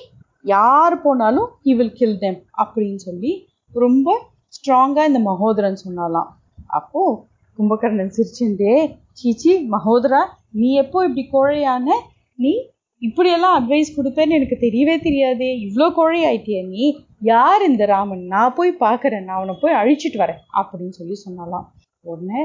யார் 0.53 0.95
போனாலும் 1.05 1.49
ஹி 1.65 1.73
வில் 1.79 1.95
கில் 1.99 2.17
தெம் 2.23 2.39
அப்படின்னு 2.63 2.99
சொல்லி 3.07 3.31
ரொம்ப 3.73 4.17
ஸ்ட்ராங்காக 4.57 5.09
இந்த 5.11 5.21
மகோதரன் 5.29 5.79
சொன்னாலாம். 5.85 6.29
அப்போது 6.79 7.19
கும்பகர்ணன் 7.57 8.13
சிரிச்சுட்டே 8.15 8.75
சீச்சி 9.19 9.51
மகோதரா 9.73 10.21
நீ 10.59 10.69
எப்போ 10.83 10.97
இப்படி 11.07 11.23
கோழையான? 11.35 11.87
நீ 12.43 12.53
இப்படியெல்லாம் 13.07 13.55
அட்வைஸ் 13.57 13.95
கொடுப்பேன்னு 13.95 14.37
எனக்கு 14.37 14.57
தெரியவே 14.65 14.95
தெரியாதே. 15.07 15.49
இவ்வளோ 15.65 15.87
கோழை 15.97 16.19
ஆயிட்டியா 16.29 16.61
நீ. 16.69 16.85
யார் 17.31 17.63
இந்த 17.69 17.83
ராமன்? 17.93 18.23
நான் 18.33 18.55
போய் 18.57 18.71
பார்க்குறேன். 18.85 19.25
நான் 19.27 19.39
அவனை 19.39 19.55
போய் 19.61 19.79
அழிச்சிட்டு 19.81 20.19
வரேன். 20.23 20.41
அப்படின்னு 20.59 20.95
சொல்லி 20.99 21.17
சொன்னாலாம். 21.25 21.65
உடனே 22.05 22.41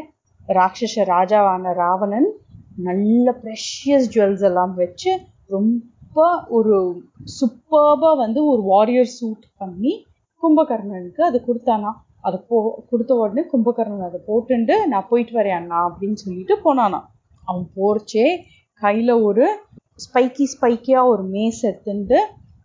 ராட்சச 0.49 1.05
ராஜாவான 1.15 1.73
ராவணன் 1.83 2.29
நல்ல 2.89 3.33
ப்ரெஷியஸ் 3.43 4.07
ஜுவல்ஸ் 4.15 4.45
எல்லாம் 4.49 4.75
வச்சு 4.75 5.11
ரொம்ப 5.51 6.21
ஒரு 6.49 6.77
சூப்பர்பாக 7.37 8.15
வந்து 8.17 8.41
ஒரு 8.53 8.63
வாரியர் 8.73 9.11
சூட் 9.19 9.45
பண்ணி 9.59 9.93
கும்பகர்ணனுக்கு 10.43 11.23
அது 11.23 11.39
கொடுத்தானா 11.47 11.91
அதை 12.21 12.39
போ 12.49 12.57
கொடுத்த 12.91 13.13
உடனே 13.23 13.43
கும்பகர்ணன் 13.53 14.09
அதை 14.09 14.19
போட்டுண்டு 14.27 14.75
நான் 14.87 15.09
போயிட்டு 15.11 15.35
வரேன் 15.39 15.59
அண்ணா 15.59 15.79
அப்படின்னு 15.89 16.19
சொல்லிட்டு 16.25 16.55
போனானா 16.65 17.01
அவன் 17.45 17.67
போர்ச்சே 17.77 18.27
கையில் 18.83 19.15
ஒரு 19.23 19.47
ஸ்பைக்கி 20.05 20.45
ஸ்பைக்கியாக 20.55 21.11
ஒரு 21.13 21.23
மேஸ் 21.35 21.61
எடுத்துட்டு 21.71 22.19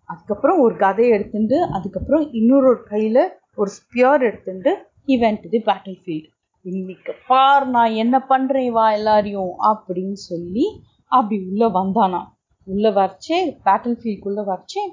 அதுக்கப்புறம் 0.10 0.60
ஒரு 0.60 0.75
கதையை 0.75 1.12
எடுத்துட்டு 1.18 1.58
அதுக்கப்புறம் 1.75 2.24
இன்னொரு 2.32 2.68
ஒரு 2.72 2.82
கையில் 2.84 3.22
ஒரு 3.56 3.70
ஸ்பியர் 3.77 4.24
எடுத்துட்டு 4.30 4.72
he 5.08 5.15
went 5.24 5.46
the 5.54 5.60
battle 5.68 6.00
field 6.04 6.30
இன்னைக்கு 6.65 7.13
பார் 7.27 7.65
நான் 7.68 7.98
என்ன 8.04 8.15
பண்ணுறேன் 8.30 8.72
வா 8.72 8.86
எல்லாரையும் 8.92 9.51
அப்படின்னு 9.72 10.18
சொல்லி 10.30 10.65
அப்படி 11.12 11.36
உள்ளே 11.50 11.68
வந்தானா. 11.80 12.22
உள்ளே 12.68 12.92
வரைச்சே 12.98 13.38
பேட்டில் 13.65 13.98
ஃபீல்டுக்குள்ளே 14.00 14.44
வரைச்சே 14.51 14.84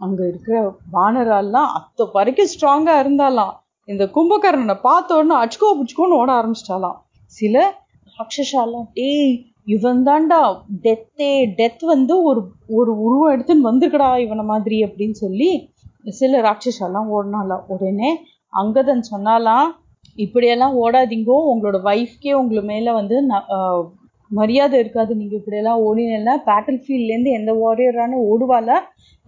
அங்கே 0.00 0.24
இருக்கிற 0.30 0.56
வானரால்லாம் 0.92 1.70
அத்த 1.78 2.08
வரைக்கும் 2.12 2.50
ஸ்ட்ராங்காக 2.52 3.02
இருந்தாலாம். 3.02 3.54
இந்த 3.88 4.04
கும்பகர்ணனை 4.16 4.76
பார்த்த 4.80 5.16
உடனே 5.18 5.36
அச்சுக்கோ 5.42 5.70
புச்சுக்கோன்னு 5.78 6.18
ஓட 6.20 6.30
ஆரம்பிச்சிட்டாலாம். 6.40 6.98
சில 7.32 7.56
ராட்சஸாலாம் 8.14 8.88
டேய் 8.94 9.34
இவன்தாண்டா 9.66 10.60
டெத்தே 10.70 11.54
டெத் 11.54 11.80
வந்து 11.80 12.22
ஒரு 12.22 12.52
ஒரு 12.68 12.96
உருவம் 12.96 13.38
எடுத்துன்னு 13.38 13.68
வந்திருக்கடா 13.70 14.16
இவனை 14.16 14.44
மாதிரி 14.44 14.84
அப்படின்னு 14.84 15.10
சொல்லி 15.10 15.70
சில 16.10 16.40
ராட்சஸெல்லாம் 16.40 17.08
ஓடினாலாம் 17.08 17.64
உடனே 17.66 18.24
அங்கதன் 18.62 19.02
சொன்னாலாம் 19.12 19.68
இப்படியெல்லாம் 20.14 20.74
ஓடாதீங்கோ 20.76 21.36
உங்களோட 21.52 21.82
ஒய்ஃப்கே 21.84 22.32
உங்களை 22.32 22.62
மேலே 22.62 22.92
வந்து 22.92 23.26
மரியாதை 24.30 24.78
இருக்காது. 24.78 25.14
நீங்கள் 25.14 25.38
இப்படியெல்லாம் 25.38 25.78
ஓடினா 25.78 26.36
பேட்டில் 26.46 26.82
ஃபீல்ட்லேருந்து 26.86 27.32
எந்த 27.32 27.52
வாரியரான 27.52 28.18
ஓடுவால 28.32 28.70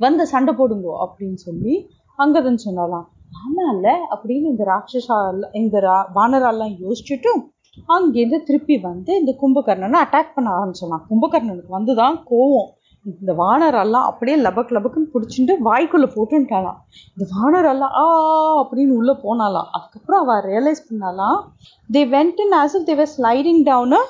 வந்து 0.00 0.26
சண்டை 0.26 0.54
போடுங்கோ 0.54 1.06
அப்படின்னு 1.06 1.34
சொல்லி 1.34 1.90
அங்கதன் 2.18 2.64
சொன்னாலாம் 2.64 3.06
ஆமாம்ல 3.44 3.88
அப்படின்னு 4.10 4.48
இந்த 4.48 4.64
ராட்சஸா 4.64 5.42
இந்த 5.52 5.80
ரா 5.80 6.04
வானரெல்லாம் 6.14 6.74
யோசிச்சுட்டும் 6.80 7.53
அங்கேருந்து 7.88 8.42
திருப்பி 8.42 8.76
வந்து 8.78 9.12
இந்த 9.20 9.32
கும்பகர்ணனை 9.42 9.98
அட்டாக் 10.04 10.34
பண்ண 10.34 10.48
ஆரம்பிச்சிடலாம் 10.58 11.04
கும்பகர்ணனுக்கு 11.10 11.68
வந்து 11.68 11.94
தான் 11.94 12.16
கோவம். 12.30 12.70
இந்த 13.04 13.32
வானரெல்லாம் 13.40 14.06
அப்படியே 14.10 14.36
லபக் 14.36 14.70
லபக்குன்னு 14.72 15.10
பிடிச்சிட்டு 15.14 15.54
வாய்க்குள்ளே 15.68 16.08
போட்டுட்டாலாம் 16.14 16.78
இந்த 17.14 17.24
வானரெல்லாம் 17.32 17.94
ஆ 18.02 18.04
அப்படின்னு 18.62 18.92
உள்ளே 19.00 19.14
போனாலாம் 19.24 19.68
அதுக்கப்புறம் 19.72 20.22
அவள் 20.24 20.44
realise 20.50 20.82
பண்ணாலாம் 20.90 21.38
they 21.90 22.02
went 22.14 22.40
in 22.40 22.54
as 22.60 22.76
if 22.78 22.88
they're 22.90 23.10
sliding 23.16 23.62
down 23.64 24.00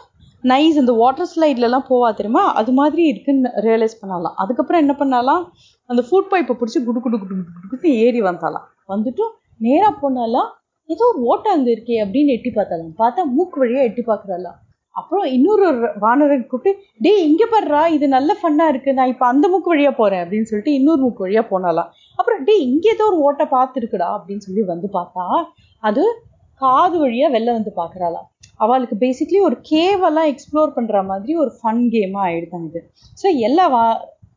nice 0.44 0.78
இந்த 0.80 0.92
வாட்டர் 0.92 1.30
ஸ்லைட்லலாம் 1.32 1.86
போவா 1.88 2.08
தெரியுமா? 2.14 2.44
அது 2.52 2.72
மாதிரி 2.72 3.02
இருக்குன்னு 3.06 3.50
ரியலைஸ் 3.66 4.00
பண்ணலாம் 4.00 4.34
அதுக்கப்புறம் 4.36 4.82
என்ன 4.84 4.94
பண்ணாலாம் 4.98 5.42
அந்த 5.90 6.02
ஃபுட் 6.08 6.30
பைப்பை 6.32 6.56
பிடிச்சி 6.56 6.80
குடு 6.84 7.00
குடு 7.00 7.18
குடு 7.18 7.34
குடு 7.34 7.68
குடுன்னு 7.70 7.94
ஏறி 8.04 8.20
வந்தாலாம் 8.22 8.66
வந்துட்டு 8.88 9.26
நேராக 9.56 9.94
போனாலாம் 10.02 10.50
ஏதோ 10.88 11.04
ஒரு 11.10 11.20
ஓட்டை 11.24 11.50
அங்கே 11.52 11.70
இருக்கே 11.74 11.96
அப்படின்னு 12.04 12.34
எட்டி 12.36 12.50
பார்த்தாலாம் 12.50 12.94
பார்த்தா 12.98 13.22
மூக்கு 13.36 13.58
வழியாக 13.62 13.88
எட்டி 13.88 14.02
பார்க்குறாளா. 14.02 14.52
அப்புறம் 14.94 15.24
இன்னொரு 15.36 15.66
வானரன் 16.02 16.44
கூப்பிட்டு 16.46 16.72
டேய் 17.04 17.24
இங்கே 17.28 17.46
பாடுறா 17.52 17.80
இது 17.94 18.06
நல்ல 18.08 18.32
ஃபன்னாக 18.40 18.72
இருக்குது 18.72 18.96
நான் 18.98 19.12
இப்போ 19.12 19.26
அந்த 19.26 19.46
மூக்கு 19.48 19.72
வழியாக 19.72 19.94
போகிறேன் 19.96 20.22
அப்படின்னு 20.24 20.48
சொல்லிட்டு 20.50 20.74
இன்னொரு 20.74 21.00
மூக்கு 21.02 21.24
வழியாக 21.24 21.46
போனாலாம் 21.50 21.88
அப்புறம் 22.18 22.42
டேய் 22.44 22.62
இங்கே 22.68 22.90
ஏதோ 22.92 23.06
ஒரு 23.10 23.18
ஓட்டை 23.26 23.46
பார்த்துருக்குடா 23.54 24.08
அப்படின்னு 24.16 24.46
சொல்லி 24.46 24.62
வந்து 24.70 24.90
பார்த்தா 24.94 25.24
அது 25.82 26.04
காது 26.60 26.96
வழியாக 26.98 27.34
வெளில 27.36 27.56
வந்து 27.58 27.72
பார்க்குறாளாம் 27.80 28.28
அவளுக்கு 28.60 28.96
பேசிக்லி 28.96 29.38
ஒரு 29.40 29.56
கேவெல்லாம் 29.70 30.30
எக்ஸ்ப்ளோர் 30.32 30.76
பண்ணுற 30.76 30.98
மாதிரி 31.06 31.32
ஒரு 31.42 31.52
ஃபன் 31.58 31.82
கேமாக 31.94 32.26
ஆகிடுதாங்க 32.28 32.68
இது. 32.70 32.80
ஸோ 33.18 33.26
எல்லா 33.48 33.64
வா 33.68 33.84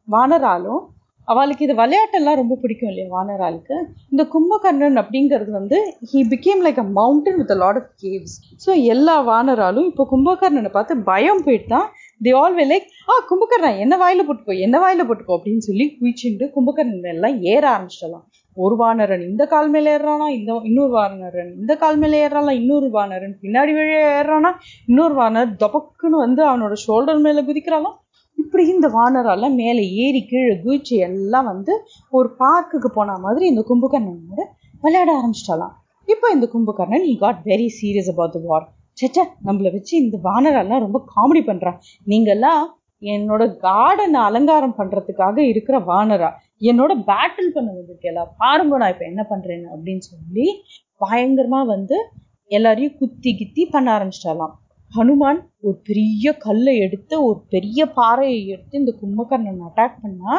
வானராலும் 0.08 0.82
அவளுக்கு 1.27 1.65
இது 1.65 1.74
விளையாட்டெல்லாம் 1.74 2.39
ரொம்ப 2.39 2.57
பிடிக்கும் 2.62 2.89
இல்லையா 2.89 3.07
வானராளுக்கு 3.13 3.75
இந்த 4.12 4.24
கும்பகர்ணன் 4.34 5.00
அப்படிங்கிறது 5.01 5.51
வந்து 5.51 5.77
he 6.12 6.22
became 6.29 6.62
like 6.65 6.79
a 6.79 6.88
mountain 7.00 7.38
with 7.38 7.51
a 7.51 7.57
lot 7.57 7.79
of 7.81 7.91
caves 8.03 8.36
so 8.65 8.72
எல்லா 8.88 9.15
வானராலும் 9.27 9.88
இப்போ 9.88 10.05
கும்பகர்ணனை 10.13 10.72
பார்த்து 10.72 11.03
பயம் 11.03 11.43
போயிட்டு 11.43 11.67
தான் 11.67 11.88
the 12.22 12.34
all 12.34 12.55
way 12.55 12.65
like 12.65 12.88
ah 13.10 13.17
Kumbhakarna 13.29 13.77
என்ன 13.77 13.98
வாயில 13.98 14.24
போட்டுக்கோ 14.27 14.55
என்ன 14.60 14.79
வாயில 14.79 15.05
போட்டுக்கோ 15.07 15.36
அப்படின்னு 15.38 15.63
சொல்லி 15.67 15.88
குவிச்சுட்டு 15.98 16.48
கும்பகர்ணன் 16.55 17.12
எல்லாம் 17.13 17.38
ஏற 17.51 17.63
ஆரம்பிச்சிடலாம். 17.74 18.25
ஒரு 18.57 18.75
வானரன் 18.75 19.24
இந்த 19.24 19.43
கால் 19.46 19.69
மேலே 19.69 19.89
ஏறானா 19.93 20.27
இந்த 20.29 20.51
இன்னொரு 20.63 20.93
வானரன் 20.93 21.51
இந்த 21.60 21.74
கால் 21.75 21.98
மேலே 21.98 22.17
ஏறானா 22.24 22.53
இன்னொரு 22.53 22.88
வானரன் 22.89 23.36
பின்னாடி 23.43 23.74
வழியே 23.75 24.01
ஏறானா 24.13 24.51
இன்னொரு 24.88 25.15
வானர் 25.19 25.51
தொபக்குன்னு 25.63 26.17
வந்து 26.17 26.41
அவனோட 26.48 26.75
ஷோல்டர் 26.86 27.19
மேலே 27.19 27.41
குதிக்கிறாலாம் 27.41 27.98
இப்படி 28.41 28.63
இந்த 28.75 28.88
வானரால 28.96 29.50
மேலே 29.60 29.84
ஏறி 30.03 30.22
கீழே 30.32 30.56
குதிச்சு 30.63 30.96
எல்லாம் 31.08 31.48
வந்து 31.51 31.74
ஒரு 32.17 32.29
பார்க்குக்கு 32.41 32.89
போன 32.98 33.17
மாதிரி 33.25 33.46
இந்த 33.51 33.62
கும்பகர்ணனோட 33.70 34.41
விளையாட 34.84 35.10
ஆரம்பிச்சிட்டாலாம். 35.20 35.75
இப்போ 36.08 36.27
இந்த 36.36 36.46
Kumbhakarna 36.53 37.06
he 37.10 37.15
got 37.24 37.39
very 37.51 37.67
serious 37.77 38.12
about 38.13 38.36
the 38.36 38.41
war 38.50 38.65
சச்சா 39.01 39.24
நம்மளை 39.48 39.70
வச்சு 39.75 39.94
இந்த 40.03 40.17
வானரெல்லாம் 40.27 40.84
ரொம்ப 40.86 41.00
காமெடி 41.13 41.41
பண்ணுறான் 41.50 41.79
நீங்கள்லாம் 42.12 42.63
என்னோட 43.01 43.44
கார்டனை 43.65 44.20
அலங்காரம் 44.27 44.77
பண்ணுறதுக்காக 44.77 45.38
இருக்கிற 45.51 45.77
வானரா. 45.89 46.29
என்னோட 46.70 46.91
பேட்டில் 47.10 47.51
பண்ண 47.56 47.67
வந்திருக்கேல 47.75 48.22
பாருங்க 48.41 48.77
நான் 48.82 48.94
இப்போ 48.94 49.06
என்ன 49.12 49.24
பண்ணுறேன்னு 49.32 49.67
அப்படின்னு 49.74 50.03
சொல்லி 50.12 50.46
பயங்கரமாக 51.03 51.70
வந்து 51.74 51.98
எல்லாரையும் 52.51 52.98
குத்தி 53.01 53.32
கித்தி 53.41 53.63
பண்ண 53.74 53.88
ஆரம்பிச்சிட்டாலாம். 53.98 54.56
ஹனுமான் 54.91 55.39
ஒரு 55.60 55.77
பெரிய 55.88 56.34
கல்லை 56.38 56.74
எடுத்து 56.77 57.15
ஒரு 57.25 57.39
பெரிய 57.50 57.79
பாறையை 57.98 58.39
எடுத்து 58.48 58.79
இந்த 58.79 58.91
கும்பகர்ணன் 59.01 59.62
அட்டாக் 59.67 59.98
பண்ணா 60.01 60.36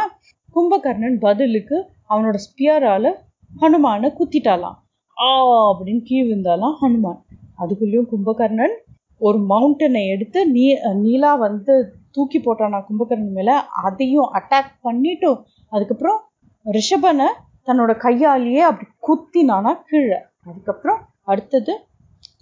கும்பகர்ணன் 0.54 1.16
பதிலுக்கு 1.18 1.76
அவனோட 2.10 2.36
ஸ்பியரால 2.44 3.10
ஹனுமானை 3.50 4.08
குத்திட்டாலாம். 4.18 4.76
ஆ 5.16 5.26
அப்படின்னு 5.70 6.02
கீழ் 6.02 6.26
விழுந்தாலாம் 6.28 6.76
ஹனுமான். 6.82 7.20
அதுக்குள்ளேயும் 7.58 8.08
கும்பகர்ணன் 8.12 8.74
ஒரு 9.20 9.38
மவுண்டனை 9.48 10.02
எடுத்து 10.14 10.40
நீ 10.50 10.64
நீலா 11.04 11.32
வந்து 11.46 11.74
தூக்கி 12.10 12.38
போட்டானா 12.38 12.80
கும்பகர்ணன் 12.88 13.36
மேலே 13.38 13.54
அதையும் 13.82 14.28
அட்டாக் 14.38 14.72
பண்ணிட்டு 14.80 15.30
அதுக்கப்புறம் 15.72 16.18
ரிஷபனை 16.66 17.28
தன்னோட 17.66 17.92
கையாலேயே 17.96 18.62
அப்படி 18.70 18.88
குத்தினானா 19.08 19.72
கீழே. 19.88 20.18
அதுக்கப்புறம் 20.48 21.00
அடுத்தது 21.24 21.72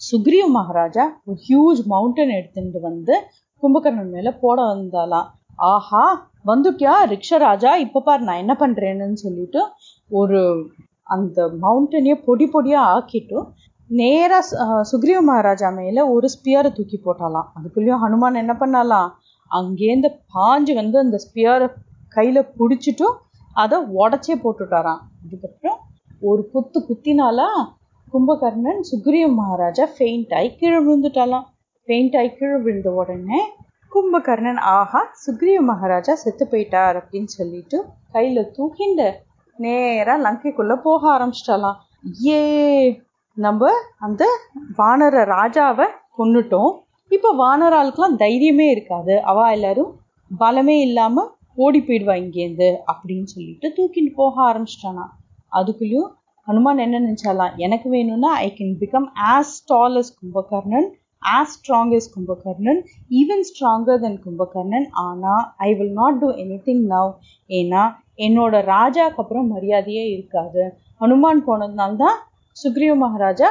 சுக்ரீவ் 0.00 0.48
மகாராஜா 0.50 1.04
ஒரு 1.24 1.38
ஹியூஜ் 1.46 1.80
மவுண்டன் 1.86 2.28
எடுத்துட்டு 2.28 2.80
வந்து 2.80 3.14
கும்பகர்ணன் 3.62 4.10
மேல 4.10 4.30
போட 4.32 4.62
வந்தாலாம் 4.64 5.28
ஆஹா 5.68 6.02
வந்துட்டியா 6.46 6.94
ரிக்ஷராஜா 7.08 7.70
இப்ப 7.76 8.00
பாரு 8.00 8.22
நான் 8.22 8.36
என்ன 8.36 8.54
பண்றேன்னு 8.60 9.18
சொல்லிட்டு 9.18 9.60
ஒரு 10.10 10.40
அந்த 11.06 11.48
மவுண்டனையே 11.62 12.14
பொடி 12.24 12.46
பொடியா 12.46 12.80
ஆக்கிட்டு 12.94 13.38
நேரா 13.90 14.38
சுக்ரீவ 14.82 15.18
மகாராஜா 15.20 15.70
மேல 15.70 16.04
ஒரு 16.10 16.28
ஸ்பியரை 16.28 16.70
தூக்கி 16.72 16.98
போட்டாலாம் 16.98 17.48
அதுக்குள்ளேயும் 17.56 18.02
ஹனுமான் 18.04 18.34
என்ன 18.34 18.54
பண்ணலாம் 18.56 19.10
அங்கேருந்து 19.50 20.08
பாஞ்சு 20.34 20.74
வந்து 20.74 20.98
அந்த 20.98 21.16
ஸ்பியரை 21.16 21.68
கையில 22.16 22.38
பிடிச்சிட்டும் 22.58 23.16
அதை 23.56 23.78
உடச்சே 23.96 24.34
போட்டுட்டாராம். 24.42 25.00
அதுக்கப்புறம் 25.24 25.78
ஒரு 26.22 26.42
குத்து 26.52 26.78
குத்தினாலா 26.88 27.48
கும்பகர்ணன் 28.12 28.80
சுக்ரீவ 28.82 29.26
மகாராஜா 29.34 29.84
ஃபெயிண்ட் 29.94 30.32
ஆகி 30.34 30.50
கீழே 30.56 30.78
விழுந்துட்டாலாம் 30.78 31.46
ஃபெயிண்ட் 31.88 32.16
ஆகி 32.16 32.30
கீழே 32.36 32.58
விழுந்த 32.58 32.90
உடனே 32.94 33.40
கும்பகர்ணன் 33.92 34.60
ஆஹா 34.72 35.00
சுக்ரீவ 35.24 35.60
மகாராஜா 35.62 36.14
செத்து 36.14 36.44
போயிட்டார் 36.44 36.96
அப்படின்னு 36.96 37.30
சொல்லிட்டு 37.32 37.78
கையில 38.12 38.44
தூக்கிண்டு 38.56 39.08
நேரா 39.58 40.14
லங்கைக்குள்ள 40.16 40.74
போக 40.82 41.02
ஆரம்பிச்சிட்டாலாம் 41.16 41.78
ஏ 42.26 42.40
நம்ம 43.36 43.70
அந்த 43.98 44.24
வானர 44.78 45.24
ராஜாவை 45.28 45.86
கொண்டுட்டோம் 46.18 46.72
இப்போ 47.10 47.30
வானராளுக்கெல்லாம் 47.36 48.20
தைரியமே 48.20 48.66
இருக்காது. 48.70 49.14
அவ 49.22 49.44
எல்லாரும் 49.52 49.90
பலமே 50.30 50.76
இல்லாம 50.80 51.24
ஓடி 51.56 51.80
போயிடுவா 51.80 52.14
இங்கேருந்து 52.14 52.68
அப்படின்னு 52.88 53.26
சொல்லிட்டு 53.26 53.66
தூக்கிட்டு 53.76 54.12
போக 54.14 54.34
ஆரம்பிச்சிட்டானா 54.50 55.04
அதுக்குள்ளேயும் 55.52 56.08
ஹனுமான் 56.48 56.80
என்ன 56.84 56.96
நினச்சாலாம்? 57.04 57.54
எனக்கு 57.64 57.88
வேணும்னா 57.94 58.30
I 58.42 58.48
can 58.58 58.76
become 58.82 59.06
as 59.32 59.54
tall 59.70 59.96
as 60.00 60.12
Kumbhakarna 60.18 60.88
as 61.36 61.54
strong 61.54 61.92
as 61.98 62.10
Kumbhakarna 62.14 62.80
even 63.20 63.44
stronger 63.48 64.02
then 64.04 64.18
Kumbhakarna. 64.26 64.86
ஆனால் 65.04 65.44
I 65.66 65.70
will 65.78 65.94
not 66.00 66.18
do 66.20 66.28
anything 66.66 66.84
now 66.92 67.10
ஏன்னா 67.50 67.82
என்னோட 68.26 68.60
ராஜாக்கு 68.74 69.20
அப்புறம் 69.22 69.48
மரியாதையே 69.54 70.04
இருக்காது. 70.14 70.62
ஹனுமான் 71.00 71.42
போனதுனால 71.48 71.96
தான் 72.04 72.18
சுக்ரீவ 72.56 72.92
மகாராஜா 73.04 73.48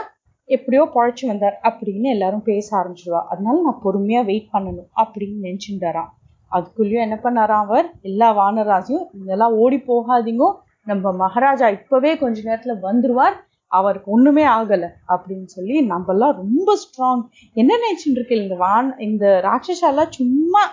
எப்படியோ 0.50 0.84
பழைச்சி 0.96 1.24
வந்தார் 1.32 1.58
அப்படின்னு 1.68 2.08
எல்லாரும் 2.16 2.48
பேச 2.50 2.68
ஆரம்பிச்சிடுவா 2.80 3.22
அதனால 3.32 3.64
நான் 3.68 3.84
பொறுமையாக 3.86 4.28
வெயிட் 4.30 4.52
பண்ணணும் 4.54 4.90
அப்படின்னு 5.04 5.38
நினச்சிட்டாராம் 5.48 6.12
அதுக்குள்ளேயும் 6.52 7.06
என்ன 7.06 7.18
பண்ணாராம் 7.24 7.64
அவர்? 7.68 7.88
எல்லா 8.10 8.28
வானராஜையும் 8.40 9.08
இதெல்லாம் 9.22 9.56
ஓடி 9.64 9.78
போகாதீங்க 9.90 10.46
நம்ம 10.88 11.12
மகாராஜா 11.24 11.68
இப்போவே 11.78 12.12
கொஞ்ச 12.18 12.38
நேரத்தில் 12.44 12.84
வந்துருவார். 12.88 13.36
அவருக்கு 13.72 14.10
ஒன்றுமே 14.12 14.44
ஆகலை 14.58 14.90
அப்படின்னு 15.14 15.48
சொல்லி 15.56 15.78
நம்மெல்லாம் 15.88 16.36
ரொம்ப 16.42 16.70
ஸ்ட்ராங் 16.82 17.24
என்ன 17.54 17.78
நினைச்சுட்டு 17.84 18.18
இருக்கு 18.18 18.42
இந்த 18.42 18.56
வான் 18.56 18.90
இந்த 18.98 19.26
ராட்சசாலாம் 19.48 20.16
சும்மா 20.20 20.64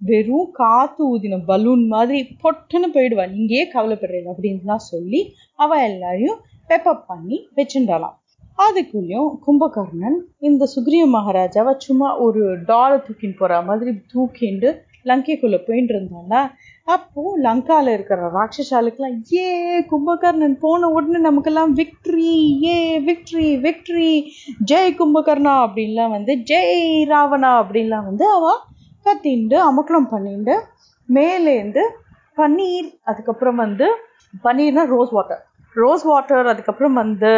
வெறும் 0.00 0.48
காத்து 0.52 1.02
ஊதின 1.08 1.40
பலூன் 1.44 1.84
மாதிரி 1.86 2.20
பொட்டுன்னு 2.42 2.88
போயிடுவா. 2.94 3.24
நீங்கே 3.34 3.64
கவலைப்படுறீங்க 3.74 4.30
அப்படின்லாம் 4.32 4.88
சொல்லி 4.92 5.20
அவ 5.56 5.80
எல்லாரையும் 5.82 6.40
பெப்பப் 6.68 7.06
பண்ணி 7.06 7.38
வச்சுட்டாலாம் 7.56 8.16
அதுக்குள்ளேயும் 8.58 9.30
கும்பகர்ணன் 9.46 10.18
இந்த 10.48 10.64
சுக்ரீவ 10.74 11.04
மகாராஜாவை 11.16 11.72
சும்மா 11.78 12.08
ஒரு 12.18 12.42
டாலை 12.70 12.98
தூக்கின்னு 13.06 13.38
போற 13.38 13.60
மாதிரி 13.62 13.92
தூக்கிண்டு 14.12 14.70
லங்கைக்குள்ளே 15.04 15.58
போயிட்டு 15.66 15.92
இருந்தானா 15.94 16.40
அப்போ 16.88 17.22
லங்காவில் 17.38 17.92
இருக்கிற 17.92 18.28
ராட்சசாலுக்கெல்லாம் 18.34 19.16
ஏ 19.36 19.46
கும்பகர்ணன் 19.90 20.56
போன 20.60 20.88
உடனே 20.88 21.18
நமக்கெல்லாம் 21.18 21.72
victory 21.72 22.32
a 22.66 22.76
victory 23.00 23.48
victory 23.60 24.10
Jai 24.64 24.96
Kumbhakarna 24.98 25.54
அப்படின்லாம் 25.66 26.10
வந்து 26.10 26.34
ஜெய் 26.42 27.04
ராவணா 27.04 27.52
அப்படின்லாம் 27.62 28.04
வந்து 28.04 28.26
அவ 28.30 28.54
கத்திண்டு 29.06 29.56
அமக்கலம் 29.70 30.10
பண்ணிட்டு 30.14 30.56
மேலேந்து 31.08 31.84
பன்னீர் 32.36 32.90
அதுக்கப்புறம் 33.02 33.56
வந்து 33.56 33.86
பன்னீர்னா 34.44 34.84
ரோஸ் 34.84 35.12
வாட்டர் 35.12 35.42
ரோஸ் 35.76 36.04
வாட்டர் 36.04 36.46
அதுக்கப்புறம் 36.46 36.94
வந்து 36.94 37.32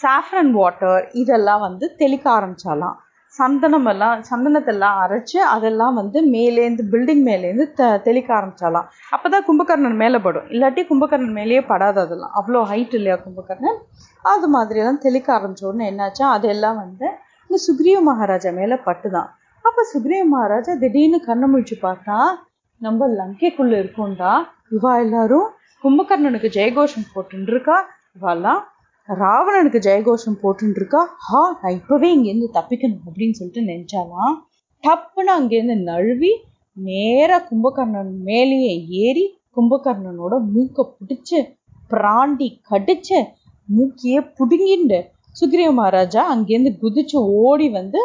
சாஃப்ரன் 0.00 0.50
வாட்டர் 0.50 0.98
இதெல்லாம் 1.12 1.60
வந்து 1.60 1.86
தெளிக்க 1.96 2.26
ஆரம்பிச்சாலாம். 2.30 2.96
சந்தனம் 3.38 3.88
எல்லாம் 3.92 4.22
சந்தனத்தெல்லாம் 4.30 4.96
அரைச்சு 5.04 5.38
அதெல்லாம் 5.54 5.94
வந்து 6.00 6.18
மேலேந்து 6.34 6.82
பில்டிங் 6.92 7.24
மேலேருந்து 7.28 7.66
த 7.78 7.90
தெளிக்க 8.06 8.30
ஆரம்பிச்சாலாம். 8.38 8.86
அப்பதான் 9.14 9.46
கும்பகர்ணன் 9.48 9.98
மேலே 10.02 10.18
படும். 10.26 10.46
இல்லாட்டி 10.54 10.82
கும்பகர்ணன் 10.90 11.36
மேலேயே 11.38 11.62
படாது 11.72 12.00
அதெல்லாம். 12.04 12.32
அவ்வளோ 12.40 12.62
ஹைட் 12.70 12.94
இல்லையா 12.98 13.16
கும்பகர்ணன்? 13.24 13.78
அது 14.24 14.48
மாதிரியெல்லாம் 14.56 15.02
தெளிக்க 15.06 15.28
ஆரம்பிச்சோடனே 15.38 15.86
என்னாச்சா 15.92 16.26
அதெல்லாம் 16.36 16.78
வந்து 16.84 17.06
இந்த 17.50 17.58
சுக்ரீவ 17.66 17.98
மகாராஜா 18.08 18.50
மேலே 18.60 18.78
பட்டுதான். 18.88 19.28
அப்போ 19.64 19.82
சுக்ரீவ 19.92 20.24
மகாராஜா 20.34 20.72
திடீர்னு 20.82 21.20
கண்ணை 21.28 21.46
முழிச்சு 21.52 21.76
பார்த்தா 21.86 22.16
நம்ம 22.80 23.06
லங்கைக்குள்ளே 23.18 23.76
இருக்கோண்டா 23.82 24.32
இவா 24.76 24.92
எல்லாரும் 25.04 25.46
கும்பகர்ணனுக்கு 25.84 26.48
ஜெயகோஷம் 26.58 27.10
போட்டுருக்கா 27.14 27.76
இவாலாம் 28.18 28.60
ராவணனுக்கு 29.08 29.78
ஜெயகோஷம் 29.78 30.40
போட்டுன்னு 30.42 30.74
இருக்கா 30.74 31.16
ஹா 31.18 31.58
நான் 31.62 31.72
இப்பவே 31.72 32.12
இங்கேருந்து 32.12 32.48
தப்பிக்கணும் 32.54 33.02
அப்படின்னு 33.06 33.30
சொல்லிட்டு 33.30 33.62
நினைச்சாலாம் 33.62 34.34
டப்புன்னு 34.84 35.32
அங்கேருந்து 35.32 35.76
நழுவி 35.82 36.32
நேராக 36.76 37.46
கும்பகர்ணன் 37.48 38.22
மேலேயே 38.22 38.74
ஏறி 38.88 39.40
கும்பகர்ணனோட 39.56 40.38
மூக்கை 40.52 40.84
பிடிச்சு 41.00 41.38
பிராண்டி 41.90 42.60
கடிச்சு 42.70 43.18
மூக்கியே 43.68 44.20
பிடுங்கிண்டு 44.20 44.98
சுக்ரீவ 45.36 45.72
மகாராஜா 45.72 46.22
அங்கேருந்து 46.34 46.78
குதிச்சு 46.82 47.14
ஓடி 47.14 47.68
வந்து 47.68 48.00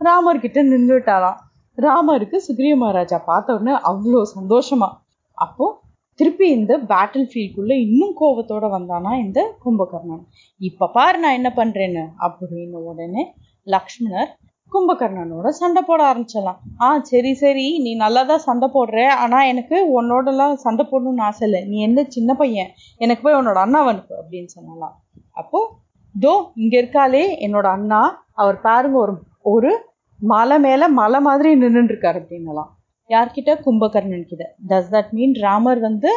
ராமர்கிட்ட 0.00 0.62
நின்றுட்டாராம் 0.62 1.40
ராமருக்கு 1.78 2.36
சுக்ரீவ 2.36 2.76
மகாராஜா 2.76 3.18
பார்த்த 3.24 3.54
உடனே 3.54 3.72
அவ்வளோ 3.90 4.22
சந்தோஷமா. 4.36 4.88
அப்போ 5.34 5.81
திருப்பி 6.18 6.46
இந்த 6.58 6.72
பேட்டில் 6.90 7.28
ஃபீல்டுக்குள்ளே 7.30 7.76
இன்னும் 7.86 8.14
கோபத்தோட 8.20 8.64
வந்தானா 8.76 9.12
இந்த 9.24 9.40
கும்பகர்ணன். 9.64 10.24
இப்போ 10.68 10.86
பாரு 10.96 11.18
நான் 11.24 11.38
என்ன 11.40 11.50
பண்ணுறேன்னு 11.58 12.04
அப்படின்னு 12.26 12.80
உடனே 12.90 13.22
லக்ஷ்மணர் 13.74 14.30
கும்பகர்ணனோட 14.72 15.48
சண்டை 15.60 15.80
போட 15.86 16.00
ஆரம்பிச்சிடலாம். 16.10 16.60
ஆ 16.84 16.86
சரி 17.10 17.32
சரி 17.40 17.64
நீ 17.84 17.90
நல்லா 18.02 18.22
தான் 18.30 18.44
சண்டை 18.46 18.68
போடுற. 18.76 18.98
ஆனால் 19.22 19.48
எனக்கு 19.52 19.76
உன்னோடலாம் 19.98 20.54
சண்டை 20.64 20.84
போடணும்னு 20.90 21.24
ஆசை 21.28 21.42
இல்லை. 21.48 21.60
நீ 21.70 21.76
என்ன 21.88 22.04
சின்ன 22.16 22.34
பையன்? 22.40 22.70
எனக்கு 23.04 23.24
போய் 23.24 23.38
உன்னோட 23.40 23.60
அண்ணாவனுக்கு 23.66 24.14
அப்படின்னு 24.20 24.50
சொன்னலாம். 24.56 24.94
அப்போது 25.40 25.70
தோ 26.14 26.32
இங்கே 26.62 26.78
இருக்காளே 26.82 27.24
என்னோட 27.46 27.66
அண்ணா. 27.76 28.00
அவர் 28.42 28.58
பாருங்க 28.68 28.98
ஒரு 29.04 29.14
ஒரு 29.52 29.72
மலை 30.20 30.56
மேலே 30.66 30.86
மலை 31.00 31.20
மாதிரி 31.28 31.50
நின்றுட்டுருக்காரு 31.62 32.18
அப்படின்னலாம். 32.22 32.70
யார்கிட்ட? 33.12 33.52
கும்பகர்ணன் 33.64 34.28
கிட்ட. 34.30 34.44
டஸ் 34.70 34.90
தட் 34.94 35.12
மீன் 35.18 35.34
ராமர் 35.44 35.80
வந்து 35.88 36.10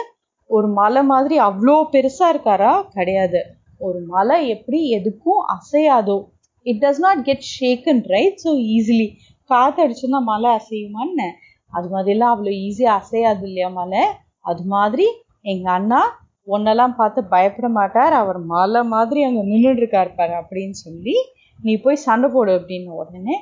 ஒரு 0.49 0.67
மலை 0.79 1.01
மாதிரி 1.11 1.35
அவ்வளோ 1.47 1.75
பெருசா 1.93 2.25
இருக்காரா? 2.33 2.73
கிடையாது. 2.95 3.41
ஒரு 3.81 3.99
மலை 4.13 4.37
எப்படி 4.55 4.79
எதுக்கும் 4.97 5.41
அசையாதோ. 5.55 6.17
It 6.65 6.81
does 6.83 7.01
not 7.05 7.23
get 7.29 7.47
shaken 7.55 8.03
right 8.13 8.37
so 8.45 8.51
easily 8.75 9.07
காற்று 9.49 9.81
அடிச்சுன்னா 9.85 10.21
மலை 10.31 10.51
அசையுமான்னு. 10.59 11.27
அது 11.73 11.87
மாதிரிலாம் 11.93 12.33
அவ்வளோ 12.35 12.53
ஈஸியாக 12.67 12.99
அசையாது 13.01 13.43
இல்லையா 13.49 13.69
மலை? 13.79 14.03
அது 14.45 14.63
மாதிரி 14.75 15.07
எங்கள் 15.45 15.75
அண்ணா 15.77 16.01
ஒன்னெல்லாம் 16.47 16.95
பார்த்து 16.97 17.19
பயப்பட 17.33 17.67
மாட்டார். 17.79 18.13
அவர் 18.21 18.39
மலை 18.53 18.81
மாதிரி 18.93 19.19
அங்கே 19.27 19.43
நின்றுட்டு 19.51 19.81
இருக்காரு 19.83 20.11
பாரு 20.19 20.33
அப்படின்னு 20.41 20.77
சொல்லி 20.85 21.15
நீ 21.59 21.73
போய் 21.83 22.03
சண்டை 22.07 22.27
போடு 22.33 22.51
அப்படின்னு 22.59 22.91
உடனே 23.01 23.35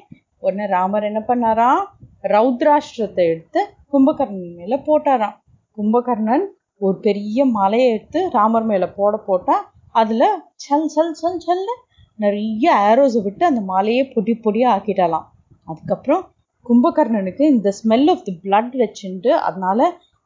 உடனே 0.44 0.66
ராமர் 0.68 1.08
என்ன 1.10 1.22
பண்ணாராம்? 1.28 1.82
ரௌத்ராஷ்டிரத்தை 2.34 3.26
எடுத்து 3.32 3.62
கும்பகர்ணன் 3.94 4.54
மேல 4.58 4.76
போட்டாராம். 4.88 5.36
கும்பகர்ணன் 5.78 6.46
ஒரு 6.82 6.96
பெரிய 7.00 7.46
மலையை 7.58 7.88
எடுத்து 7.96 8.20
ராமர் 8.36 8.68
மேல 8.70 8.86
போட 8.96 9.16
போட்டா 9.28 9.56
அதுல 9.96 10.24
சல் 10.64 10.88
சல் 10.96 11.16
சல் 11.20 11.42
சல்னு 11.46 11.76
நிறைய 12.20 12.66
ஆரோஸை 12.88 13.22
விட்டு 13.26 13.44
அந்த 13.50 13.62
மலையை 13.70 14.04
பொடி 14.08 14.34
பொடியா 14.46 14.68
ஆக்கிட்டாலாம் 14.76 15.28
அதுக்கப்புறம் 15.68 16.24
கும்பகர்ணனுக்கு 16.66 17.44
இந்த 17.54 17.70
ஸ்மெல் 17.80 18.10
ஆஃப் 18.10 18.26
தி 18.26 18.34
பிளட் 18.44 18.76
வச்சுட்டு 18.82 19.32
அதனால 19.48 19.80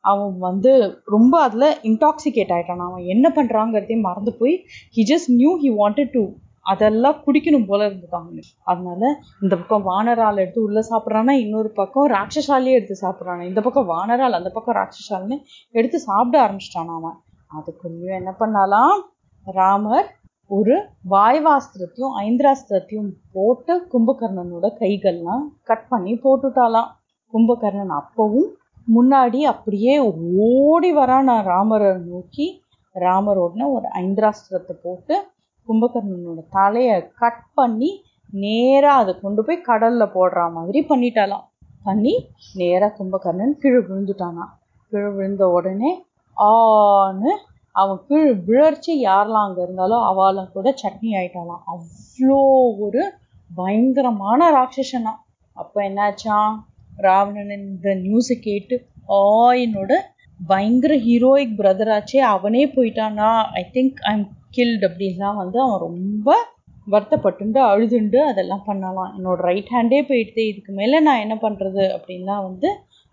அவன் 0.04 0.36
வந்து 0.40 0.72
ரொம்ப 1.06 1.34
அதில் 1.42 1.70
இன்டாக்சிகேட் 1.90 2.54
ஆகிட்டான் 2.56 2.84
அவன் 2.88 3.08
என்ன 3.14 3.28
பண்ணுறாங்கிறதையும் 3.38 4.08
மறந்து 4.08 4.34
போய் 4.40 4.56
he 4.96 5.04
just 5.12 5.32
knew 5.34 5.54
he 5.64 5.72
wanted 5.80 6.14
to 6.14 6.24
அதெல்லாம் 6.72 7.20
குடிக்கணும் 7.26 7.68
போல 7.68 7.82
இருந்துட்டாங்க 7.90 8.42
அதனால 8.64 9.02
இந்த 9.42 9.54
பக்கம் 9.56 9.86
வானரால் 9.88 10.42
எடுத்து 10.44 10.62
உள்ள 10.62 10.80
சாப்பிட்றானா 10.90 11.34
இன்னொரு 11.44 11.70
பக்கம் 11.80 12.10
ராட்சசாலியே 12.10 12.76
எடுத்து 12.80 12.96
சாப்பிட்றானா. 13.02 13.44
இந்த 13.52 13.62
பக்கம் 13.62 13.90
வானரால் 13.90 14.38
அந்த 14.40 14.50
பக்கம் 14.50 14.78
ராட்சசாலின்னு 14.80 15.38
எடுத்து 15.72 16.00
சாப்பிட 16.00 16.38
ஆரம்பிச்சிட்டான் 16.46 16.94
அவன். 16.98 17.18
அதுக்குள்ளேயும் 17.58 18.18
என்ன 18.20 18.32
பண்ணாலாம்? 18.40 18.96
ராமர் 19.46 20.10
ஒரு 20.50 20.76
வாய்வாஸ்திரத்தையும் 21.10 22.16
ஐந்திராஸ்திரத்தையும் 22.26 23.12
போட்டு 23.34 23.74
கும்பகர்ணனோட 23.94 24.68
கைகள்லாம் 24.82 25.46
கட் 25.64 25.88
பண்ணி 25.88 26.14
போட்டுட்டாலாம். 26.26 26.92
கும்பகர்ணன் 27.34 27.96
அப்பவும் 28.00 28.52
முன்னாடி 28.96 29.40
அப்படியே 29.54 29.96
ஓடி 30.50 30.90
வரான் 30.98 31.28
நான் 31.30 31.50
ராமரை 31.54 31.90
நோக்கி. 32.12 32.48
ராமரோடன 33.06 33.66
ஒரு 33.78 33.88
ஐந்திராஸ்திரத்தை 34.02 34.76
போட்டு 34.84 35.16
கும்பகர்ணனோட 35.68 36.42
தலையை 36.58 36.96
கட் 37.22 37.44
பண்ணி 37.60 37.90
நேராக 38.34 39.02
அதை 39.02 39.14
கொண்டு 39.20 39.42
போய் 39.48 39.66
கடலில் 39.70 40.14
போடுற 40.16 40.40
மாதிரி 40.56 40.80
பண்ணிட்டாலாம் 40.90 41.46
பண்ணி 41.86 42.14
நேராக 42.60 42.96
கும்பகர்ணன் 42.98 43.54
கீழே 43.62 43.80
விழுந்துட்டானா. 43.90 44.46
கீழே 44.92 45.10
விழுந்த 45.18 45.44
உடனே 45.58 45.92
ஆன்னு 46.38 47.32
அவன் 47.76 48.02
கீழே 48.08 48.32
விழர்ச்சி 48.48 48.92
யாரெல்லாம் 49.02 49.46
அங்கே 49.48 49.62
இருந்தாலும் 49.66 50.04
அவளும் 50.10 50.52
கூட 50.56 50.68
சட்னி 50.82 51.10
ஆயிட்டாலாம் 51.20 51.64
அவ்வளோ 51.74 52.40
ஒரு 52.86 53.04
பயங்கரமான 53.52 54.50
ராட்சசனா. 54.58 55.14
அப்போ 55.58 55.78
என்னாச்சான் 55.90 56.56
ராவணன் 57.06 57.54
இந்த 57.58 57.90
நியூஸை 58.06 58.36
கேட்டு 58.40 58.76
ஆ 59.18 59.22
என்னோட 59.66 59.92
பயங்கர 60.40 60.94
ஹீரோயிக் 61.06 61.58
பிரதராச்சே 61.60 62.20
அவனே 62.34 62.64
போயிட்டானா. 62.76 63.30
ஐ 63.60 63.64
திங்க் 63.76 64.02
ஐம் 64.12 64.26
கில்ட் 64.58 64.86
அப்படின்லாம் 64.90 65.40
வந்து 65.44 65.58
அவன் 65.66 65.84
ரொம்ப 65.88 66.36
வருத்தப்பட்டுண்டு 66.94 67.60
அழுதுண்டு 67.70 68.20
அதெல்லாம் 68.32 68.68
பண்ணலாம். 68.68 69.10
என்னோட 69.18 69.40
ரைட் 69.50 69.72
ஹேண்டே 69.76 70.00
போயிடுது 70.10 70.44
இதுக்கு 70.52 70.74
மேலே 70.78 71.00
நான் 71.08 71.24
என்ன 71.24 71.36
பண்ணுறது 71.46 71.84
அப்படின்லாம் 71.96 72.46
வந்து 72.50 72.70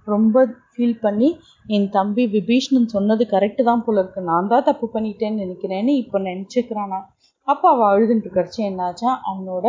ரொம்ப 0.06 0.44
ஃபீல் 0.72 1.00
பண்ணி 1.04 1.28
என் 1.74 1.88
தம்பி 1.96 2.24
விபீஷ்ணன் 2.34 2.92
சொன்னது 2.94 3.24
கரெக்டு 3.32 3.62
தான் 3.68 3.82
போல 3.86 4.02
இருக்கு. 4.02 4.20
நான் 4.30 4.50
தான் 4.52 4.66
தப்பு 4.68 4.86
பண்ணிட்டேன்னு 4.94 5.42
நினைக்கிறேன்னு 5.44 5.92
இப்போ 6.02 6.18
நினச்சிக்கிறானா? 6.30 7.00
அப்போ 7.48 7.66
அவள் 7.74 7.90
அழுதுன்ட்டு 7.92 8.28
இருக்கிறச்சு 8.28 8.60
என்னாச்சா? 8.70 9.10
அவனோட 9.30 9.66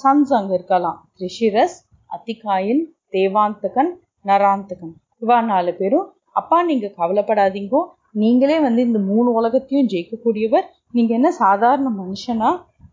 சன்ஸ் 0.00 0.32
அங்கே 0.38 0.54
இருக்கலாம். 0.58 0.98
ரிஷிரஸ் 1.24 1.76
அத்திகாயன் 2.10 2.82
தேவாந்தகன் 3.16 3.92
நராந்தகன். 4.30 4.94
இவா 5.24 5.38
நாலு 5.52 5.72
பேரும் 5.80 6.08
அப்பா 6.40 6.58
நீங்கள் 6.70 6.96
கவலைப்படாதீங்கோ. 7.00 7.82
நீங்களே 8.14 8.60
வந்து 8.60 8.82
இந்த 8.82 8.98
மூணு 8.98 9.32
உலகத்தையும் 9.32 9.88
ஜெயிக்கக்கூடியவர் 9.88 10.66
நீங்க 10.92 11.14
என்ன 11.14 11.30
சாதாரண 11.30 11.88
மனுஷனா? 11.90 12.50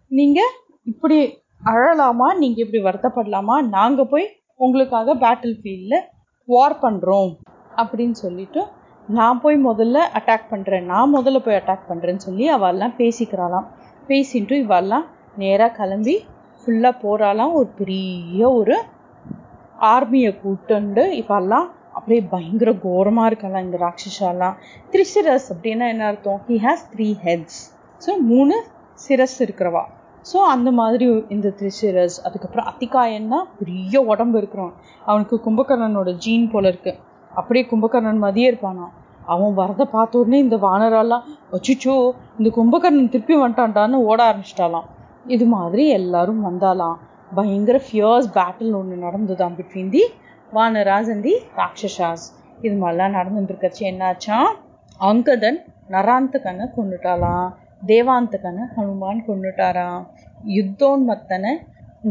நீங்க 0.08 0.40
இப்படி 0.84 1.18
அழலாமா? 1.64 2.28
நீங்க 2.36 2.58
இப்படி 2.62 2.82
வருத்தப்படலாமா? 2.84 3.56
நாங்க 3.68 4.06
போய் 4.06 4.26
உங்களுக்காக 4.60 5.16
பேட்டில் 5.16 5.60
ஃபீல்டில் 5.62 6.04
வார் 6.48 6.80
பண்றோம் 6.82 7.32
அப்படின்னு 7.76 8.18
சொல்லிட்டு 8.24 8.62
நான் 9.08 9.42
போய் 9.42 9.58
முதல்ல 9.66 9.98
அட்டாக் 10.14 10.50
பண்றேன். 10.50 10.86
நான் 10.86 11.14
முதல்ல 11.16 11.40
போய் 11.40 11.56
அட்டாக் 11.56 11.90
பண்றேன்னு 11.90 12.26
சொல்லி 12.28 12.46
அவெல்லாம் 12.54 12.96
பேசிக்கிறாளாம். 12.98 13.68
பேசிட்டு 14.08 14.56
இவெல்லாம் 14.66 15.06
நேராக 15.36 15.76
கிளம்பி 15.76 16.16
ஃபுல்லாக 16.60 17.02
போகிறாலாம் 17.02 17.54
ஒரு 17.54 17.68
பெரிய 17.68 18.50
ஒரு 18.52 18.76
ஆர்மியை 19.94 20.32
கூட்டுண்டு 20.44 21.04
இவெல்லாம் 21.22 21.68
அப்படியே 21.98 22.22
பயங்கர 22.34 22.70
கோரமாக 22.86 23.30
இருக்கலாம் 23.32 23.66
இந்த 23.68 23.78
ராட்சஸாலாம் 23.86 24.56
த்ரிசிரஸ் 24.94 25.48
அப்படின்னா 25.54 25.86
என்ன 25.94 26.06
அர்த்தம்? 26.12 26.40
He 26.50 26.58
has 26.66 26.86
three 26.94 27.08
heads 27.26 27.60
so 28.02 28.14
மூணு 28.32 28.56
சிரஸ் 29.06 29.38
இருக்கிறவா. 29.46 29.84
ஸோ 30.26 30.38
அந்த 30.54 30.70
மாதிரி 30.80 31.08
இந்த 31.36 31.48
த்ரிசிரஸ் 31.60 32.16
அதுக்கப்புறம் 32.28 32.68
அத்திகாயன்னா 32.72 33.40
பெரிய 33.60 34.02
உடம்பு 34.12 34.38
இருக்கிறான் 34.42 34.74
அவனுக்கு 35.10 35.36
கும்பகர்ணனோட 35.48 36.12
ஜீன் 36.24 36.48
போல 36.54 36.68
இருக்கு. 36.74 36.94
அப்படியே 37.32 37.66
கும்பகர்ணன் 37.72 38.22
மாதிரியே 38.26 38.48
இருப்பானா 38.52 38.86
அவன் 39.34 39.54
வரதை 39.60 39.86
பார்த்த 39.96 40.20
உடனே 40.22 40.40
இந்த 40.46 40.58
வானரெல்லாம் 40.66 41.26
வச்சுச்சோ 41.54 41.96
இந்த 42.40 42.50
கும்பகர்ணன் 42.58 43.12
திருப்பி 43.14 43.36
வந்துட்டான்டான்னு 43.42 44.00
ஓட 44.10 44.20
ஆரம்பிச்சிட்டாலாம். 44.30 44.88
இது 45.36 45.46
மாதிரி 45.56 45.84
எல்லாரும் 46.00 46.42
வந்தாலாம். 46.48 46.98
பயங்கர 47.38 47.78
ஃபியர்ஸ் 47.86 48.28
பேட்டில் 48.36 48.76
ஒன்று 48.80 48.98
நடந்ததாம் 49.06 49.56
between 49.60 49.92
the 49.96 50.04
வானராஸ் 50.54 51.10
and 51.14 51.26
the 51.28 51.34
rakshasas. 51.60 52.26
இது 52.66 52.76
மாதிரிலாம் 52.82 53.16
நடந்துட்டு 53.18 53.52
இருக்கச்சு 53.54 53.84
என்னாச்சா? 53.92 54.38
அங்கதன் 55.00 55.60
நராந்தகனை 55.94 56.66
கொண்டுட்டாலாம் 56.76 57.48
தேவாந்தகனை 57.90 58.64
ஹனுமான் 58.76 59.20
கொண்டுட்டாராம் 59.30 60.04
யுத்தோன்மத்தனை 60.58 61.52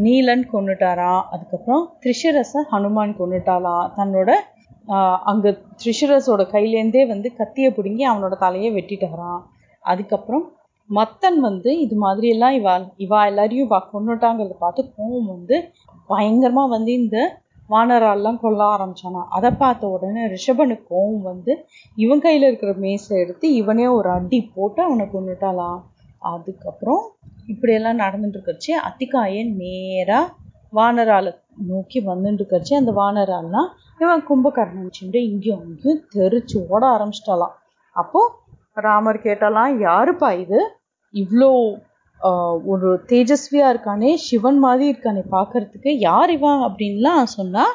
நீலன் 0.03 0.43
கொண்டுட்டாராம் 0.53 1.23
அதுக்கப்புறம் 1.33 1.83
த்ரிஷரஸை 2.03 2.61
ஹனுமான் 2.73 3.13
கொண்டுட்டாலாம் 3.19 3.85
தன்னோட 3.97 4.29
அங்கே 5.31 5.51
த்ரிஷரஸோட 5.81 6.41
கையிலேருந்தே 6.53 7.03
வந்து 7.13 7.27
கத்தியை 7.39 7.69
பிடுங்கி 7.77 8.03
அவனோட 8.11 8.35
தலையை 8.45 8.69
வெட்டிட்டாராம். 8.77 9.41
அதுக்கப்புறம் 9.85 10.45
மத்தன் 10.89 11.39
வந்து 11.47 11.71
இது 11.85 11.95
மாதிரி 12.03 12.27
எல்லாம் 12.35 12.55
இவா 12.59 12.73
இவா 13.05 13.19
எல்லாரையும் 13.29 13.67
இவா 13.67 13.79
கொண்டுட்டாங்கிறத 13.93 14.55
பார்த்து 14.63 14.81
கோவம் 14.97 15.31
வந்து 15.35 15.55
பயங்கரமா 16.09 16.63
வந்து 16.75 16.91
இந்த 17.01 17.17
வானரால்லாம் 17.69 18.39
கொல்ல 18.39 18.61
ஆரம்பிச்சானா? 18.73 19.21
அதை 19.29 19.51
பார்த்த 19.53 19.87
உடனே 19.87 20.23
ரிஷபனுக்கு 20.27 20.89
கோவம் 20.89 21.21
வந்து 21.21 21.53
இவன் 21.97 22.23
கையில 22.23 22.47
இருக்கிற 22.47 22.73
மேசை 22.77 23.19
எடுத்து 23.19 23.53
இவனே 23.53 23.87
ஒரு 23.89 24.09
அடி 24.09 24.39
போட்டு 24.55 24.81
அவனை 24.83 25.05
கொண்டுட்டாலாம் 25.07 25.79
அதுக்கப்புறம் 26.27 27.03
இப்படியெல்லாம் 27.47 27.99
நடந்துட்டு 27.99 28.37
இருக்கச்சு 28.37 28.71
அத்திகாயன் 28.85 29.51
நேரா 29.55 30.19
வானரால 30.73 31.27
நோக்கி 31.67 31.99
வந்துட்டு 32.05 32.41
இருக்கச்சு 32.41 32.73
அந்த 32.75 32.91
வானரால்லாம் 32.91 33.69
இவன் 33.99 34.23
கும்பகர்ணன் 34.29 34.89
சிண்டு 34.91 35.19
இங்கேயும் 35.27 35.61
அங்கேயும் 35.61 36.05
தெரிச்சு 36.15 36.57
ஓட 36.69 36.83
ஆரம்பிச்சிட்டாலாம் 36.95 37.53
அப்போ 37.95 38.21
ராமர் 38.77 39.25
கேட்டாலாம் 39.25 39.73
யாருப்பா 39.81 40.29
இது? 40.39 40.59
இவ்வளோ 41.13 41.49
ஒரு 42.71 42.89
தேஜஸ்வியா 43.09 43.65
இருக்கானே 43.73 44.11
சிவன் 44.27 44.59
மாதிரி 44.65 44.85
இருக்கானே 44.91 45.23
பார்க்கறதுக்கு. 45.35 45.91
யார் 46.07 46.31
இவன் 46.37 46.63
அப்படின்லாம் 46.67 47.33
சொன்னா 47.37 47.65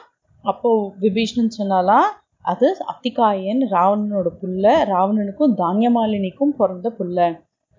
அப்போ 0.44 0.70
விபீஷ்ணன் 1.04 1.56
சொன்னாலாம் 1.58 2.08
அது 2.50 2.68
அத்திகாயன் 2.92 3.62
ராவணனோட 3.74 4.28
புள்ள. 4.40 4.64
ராவணனுக்கும் 4.92 5.54
தானியமாலினிக்கும் 5.62 6.54
பிறந்த 6.60 6.88
புள்ள. 6.98 7.18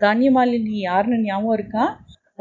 தானியமாலினி 0.01 0.75
யாருன்னு 0.89 1.25
ஞாபகம் 1.27 1.55
இருக்கா? 1.57 1.85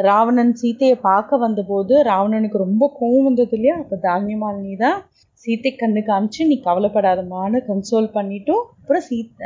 ராவணன் 0.08 0.52
சீத்தையை 0.60 0.96
பார்க்க 1.08 1.38
வந்தபோது 1.44 1.94
ராவணனுக்கு 2.10 2.58
ரொம்ப 2.66 2.84
கோவம் 3.00 3.26
வந்தது 3.28 3.56
இல்லையா? 3.56 3.76
அப்போ 3.82 3.96
தானியமாலினி 4.08 4.74
தான் 4.84 4.98
சீத்தை 5.42 5.72
கண்ணு 5.82 6.00
காமிச்சு 6.10 6.42
நீ 6.50 6.56
கவலைப்படாதமான்னு 6.68 7.58
கன்சோல் 7.70 8.08
பண்ணிட்டும். 8.16 8.64
அப்புறம் 8.80 9.04
சீத் 9.08 9.42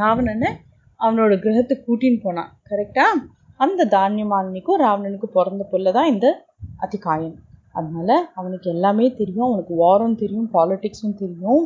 ராவணனை 0.00 0.50
அவனோட 1.00 1.32
கிரகத்துக்கு 1.44 1.86
கூட்டின்னு 1.88 2.20
போனான். 2.26 2.50
கரெக்டா 2.70 3.06
அந்த 3.64 3.86
தானியமாலினிக்கும் 3.96 4.80
ராவணனுக்கும் 4.84 5.36
பிறந்த 5.36 5.62
புள்ள 5.72 5.92
தான் 5.98 6.10
இந்த 6.14 6.26
அதிகாயன் 6.84 7.36
அதனால 7.78 8.10
அவனுக்கு 8.38 8.68
எல்லாமே 8.74 9.06
தெரியும் 9.20 9.46
அவனுக்கு 9.48 9.74
வாரம் 9.82 10.16
தெரியும் 10.22 10.48
பாலிட்டிக்ஸும் 10.54 11.18
தெரியும். 11.22 11.62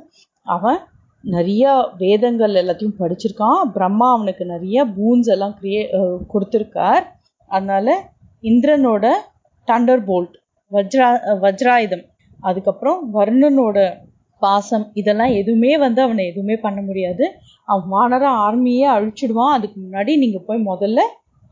அவன் 0.54 0.80
நிறைய 1.24 1.64
வேதங்கள் 2.02 2.54
எல்லாத்தையும் 2.62 2.98
படிச்சிருக்கான். 3.00 3.60
பிரம்மா 3.74 4.08
அவனுக்கு 4.16 4.44
நிறைய 4.54 4.84
பூன்ஸ் 4.96 5.28
எல்லாம் 5.34 5.54
கிரியே 5.58 5.82
கொடுத்துருக்கார். 6.32 7.04
அதனால 7.50 7.94
இந்திரனோட 8.50 9.04
டண்டர் 9.68 10.02
போல்ட் 10.08 10.34
வஜ்ரா 10.72 11.08
வஜ்ராயுதம் 11.44 12.04
அதுக்கப்புறம் 12.48 13.00
வர்ணனோட 13.16 13.78
பாசம் 14.42 14.86
இதெல்லாம் 15.00 15.32
எதுவுமே 15.40 15.72
வந்து 15.84 16.00
அவனை 16.06 16.22
எதுவுமே 16.30 16.56
பண்ண 16.66 16.78
முடியாது. 16.86 17.24
அவன் 17.68 17.90
வானர 17.94 18.24
ஆர்மியே 18.46 18.86
அழிச்சிடுவான். 18.96 19.54
அதுக்கு 19.56 19.78
முன்னாடி 19.84 20.12
நீங்கள் 20.22 20.46
போய் 20.48 20.66
முதல்ல 20.70 21.00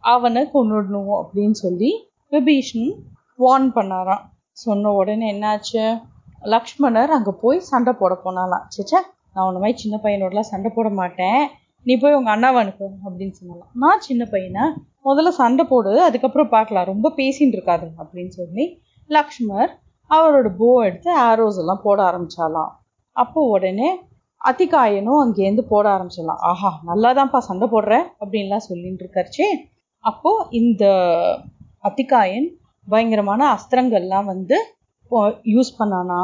அவனை 0.04 0.42
கொண்டுடணும் 0.54 1.14
அப்படின்னு 1.20 1.56
சொல்லி 1.64 1.90
விபீஷன் 2.34 2.90
வார்ன் 3.42 3.70
பண்ணாராம். 3.76 4.24
சொன்ன 4.64 4.92
உடனே 5.00 5.26
என்னாச்சு? 5.34 5.82
லக்ஷ்மணர் 6.54 7.14
அங்கே 7.16 7.32
போய் 7.42 7.58
சண்டை 7.70 7.92
போட 8.00 8.14
போனாலாம். 8.24 8.64
சேச்சா 8.74 9.00
நான் 9.34 9.46
உன்ன 9.48 9.60
மாதிரி 9.62 9.78
சின்ன 9.82 9.96
பையனோடலாம் 10.04 10.50
சண்டை 10.52 10.70
போட 10.76 10.88
மாட்டேன். 11.00 11.42
நீ 11.86 11.92
போய் 12.02 12.16
உங்கள் 12.18 12.34
அண்ணாவை 12.34 12.58
அனுப்பு 12.62 12.86
அப்படின்னு 13.06 13.34
சொன்னலாம். 13.40 13.70
நான் 13.82 14.04
சின்ன 14.08 14.22
பையனை? 14.32 14.64
முதல்ல 15.08 15.30
சண்டை 15.40 15.64
போடு 15.72 15.92
அதுக்கப்புறம் 16.06 16.52
பார்க்கலாம். 16.54 16.88
ரொம்ப 16.92 17.12
பேசின்னு 17.20 17.56
இருக்காது 17.56 17.86
அப்படின்னு 18.00 18.32
சொல்லி 18.40 18.64
லக்ஷ்மர் 19.10 19.70
அவரோட 20.10 20.48
போ 20.60 20.68
எடுத்து 20.88 21.10
ஆரோஸ் 21.28 21.58
எல்லாம் 21.62 21.84
போட 21.86 21.98
ஆரம்பிச்சாலாம். 22.10 22.70
அப்போ 23.16 23.40
உடனே 23.54 23.88
அதிகாயனும் 24.40 25.20
அங்கேருந்து 25.22 25.64
போட 25.72 25.86
ஆரம்பிச்சிடலாம் 25.96 26.42
ஆஹா 26.50 26.70
நல்லாதான்ப்பா 26.88 27.40
சண்டை 27.48 27.66
போடுற 27.74 27.94
அப்படின்லாம் 28.20 28.66
சொல்லிட்டு 28.68 29.04
இருக்காருச்சே. 29.04 29.48
அப்போ 30.04 30.30
இந்த 30.50 30.84
அத்திகாயன் 31.88 32.46
பயங்கரமான 32.86 33.42
அஸ்திரங்கள்லாம் 33.54 34.24
வந்து 34.24 34.56
யூஸ் 35.54 35.70
பண்ணானா? 35.78 36.20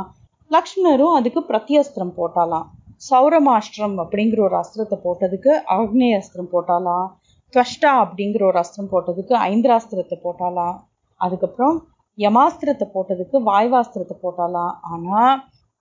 லக்ஷ்மணரும் 0.50 1.14
அதுக்கு 1.18 1.40
பிரத்தியஸ்திரம் 1.50 2.12
போட்டாலாம். 2.18 2.66
சௌரமாஷ்டிரம் 3.10 3.96
அப்படிங்கிற 4.02 4.40
ஒரு 4.40 4.56
அஸ்திரத்தை 4.62 4.96
போட்டதுக்கு 5.04 5.52
ஆக்னேய 5.76 6.20
அஸ்திரம் 6.20 6.52
போட்டாலாம். 6.54 7.06
துவஷ்டா 7.52 7.90
அப்படிங்கிற 8.04 8.42
ஒரு 8.44 8.58
அஸ்திரம் 8.62 8.90
போட்டதுக்கு 8.92 9.34
ஐந்திராஸ்திரத்தை 9.50 10.16
போட்டாலாம். 10.24 10.76
அதுக்கப்புறம் 11.20 11.76
யமாஸ்திரத்தை 12.18 12.86
போட்டதுக்கு 12.94 13.36
வாய்வாஸ்திரத்தை 13.50 14.16
போட்டாலாம். 14.22 14.72
ஆனால் 14.92 15.34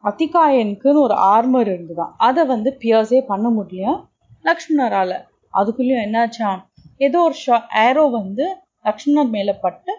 அத்திகாயனுக்குன்னு 0.04 1.06
ஒரு 1.08 1.16
ஆர்மர் 1.34 1.70
இருந்துதான். 1.74 2.14
அதை 2.18 2.46
வந்து 2.46 2.72
பியர்ஸே 2.82 3.22
பண்ண 3.32 3.50
முடியும் 3.50 3.98
லக்ஷ்மணரால். 4.46 5.18
அதுக்குள்ளேயும் 5.54 6.06
என்னாச்சான்? 6.08 6.60
ஏதோ 7.00 7.20
ஒரு 7.28 7.38
ஷா 7.44 7.56
ஏரோ 7.86 8.04
வந்து 8.20 8.46
லக்ஷ்மணர் 8.88 9.32
மேலே 9.36 9.54
பட்டு 9.64 9.92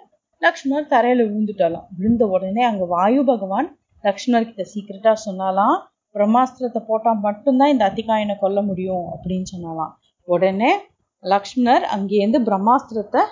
லக்ஷ்மணர் 0.43 0.93
தரையில் 0.93 1.23
விழுந்துட்டாலாம். 1.27 1.87
விழுந்த 1.99 2.25
உடனே 2.35 2.63
அங்கே 2.69 2.87
வாயு 2.95 3.23
பகவான் 3.31 3.69
லக்ஷ்மணர் 4.05 4.49
கிட்ட 4.49 4.65
சீக்கிரட்டா 4.73 5.13
சொன்னாலாம். 5.27 5.77
பிரம்மாஸ்திரத்தை 6.15 6.81
போட்டால் 6.91 7.23
மட்டும்தான் 7.27 7.73
இந்த 7.73 7.85
அத்திகாயனை 7.91 8.35
கொல்ல 8.43 8.59
முடியும் 8.69 9.07
அப்படின்னு 9.15 9.47
சொன்னாலாம். 9.55 9.93
உடனே 10.29 10.71
லக்ஷ்மணர் 11.23 11.85
அங்கேருந்து 11.95 12.41
பிரம்மாஸ்திரத்தை 12.49 13.23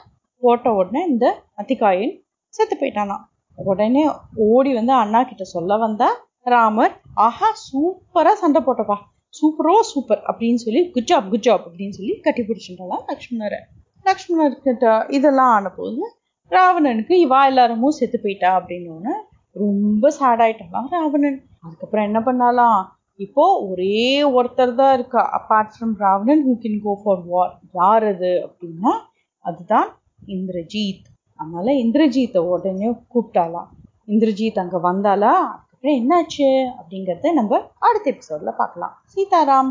போட்ட 0.43 0.69
உடனே 0.81 1.03
இந்த 1.13 1.27
அத்திகாயன் 1.63 2.15
செத்து 2.55 2.75
போயிட்டானாம். 2.81 3.25
உடனே 3.59 4.05
ஓடி 4.51 4.71
வந்து 4.79 4.95
அண்ணா 5.03 5.21
கிட்ட 5.23 5.45
சொல்ல 5.55 5.77
வந்தா 5.85 6.09
ராமர் 6.53 6.95
ஆஹா 7.27 7.49
சூப்பரா 7.67 8.33
சண்டை 8.41 8.61
போட்டப்பா. 8.63 8.97
சூப்பரோ 9.39 9.75
சூப்பர் 9.81 10.23
அப்படின்னு 10.29 10.55
சொல்லி 10.55 10.91
குட் 10.91 11.09
ஜாப் 11.13 11.29
குட் 11.29 11.47
ஜாப் 11.47 11.65
அப்படின்னு 11.69 11.97
சொல்லி 11.99 12.15
கட்டி 12.21 12.43
பிடிச்சிட்டாலாம் 12.43 13.05
லக்ஷ்மணரை. 13.13 13.61
லக்ஷ்மணர் 14.05 14.57
கிட்ட 14.63 15.07
இதெல்லாம் 15.09 15.53
ஆன 15.53 15.69
போது 15.69 16.03
ராவணனுக்கு 16.51 17.15
இவா 17.27 17.47
எல்லாருமும் 17.47 17.97
செத்து 17.99 18.21
போயிட்டா? 18.21 18.51
அப்படின்னு 18.59 19.15
ரொம்ப 19.57 20.11
சேட் 20.11 20.43
ஆயிட்டாலாம் 20.45 20.89
ராவணன். 20.91 21.39
அதுக்கப்புறம் 21.61 22.05
என்ன 22.05 22.21
பண்ணாலாம்? 22.21 22.81
இப்போ 23.21 23.45
ஒரே 23.71 24.23
ஒருத்தர் 24.23 24.75
தான் 24.75 24.95
இருக்கா. 24.95 25.23
Apart 25.39 25.73
from 25.75 25.95
Ravanan 25.99 26.43
who 26.47 26.55
can 26.63 26.81
go 26.83 26.95
for 27.03 27.23
war 27.27 27.53
யார் 27.73 28.05
அது 28.05 28.31
அப்படின்னா 28.47 28.93
அதுதான் 29.45 29.89
இந்திரஜித். 30.27 31.07
அதனால 31.41 31.73
இந்திரஜீத்தை 31.73 32.39
உடனே 32.39 32.89
கூப்பிட்டாலாம் 33.13 33.71
இந்திரஜித் 34.07 34.63
அங்கே 34.63 34.79
வந்தாலா 34.83 35.35
அப்புறம் 35.85 36.03
என்னாச்சு 36.03 36.71
அப்படிங்கிறத 36.81 37.33
நம்ம 37.33 37.71
அடுத்த 37.79 38.11
எபிசோடில் 38.11 38.55
பார்க்கலாம். 38.57 39.03
சீதாராம். 39.15 39.71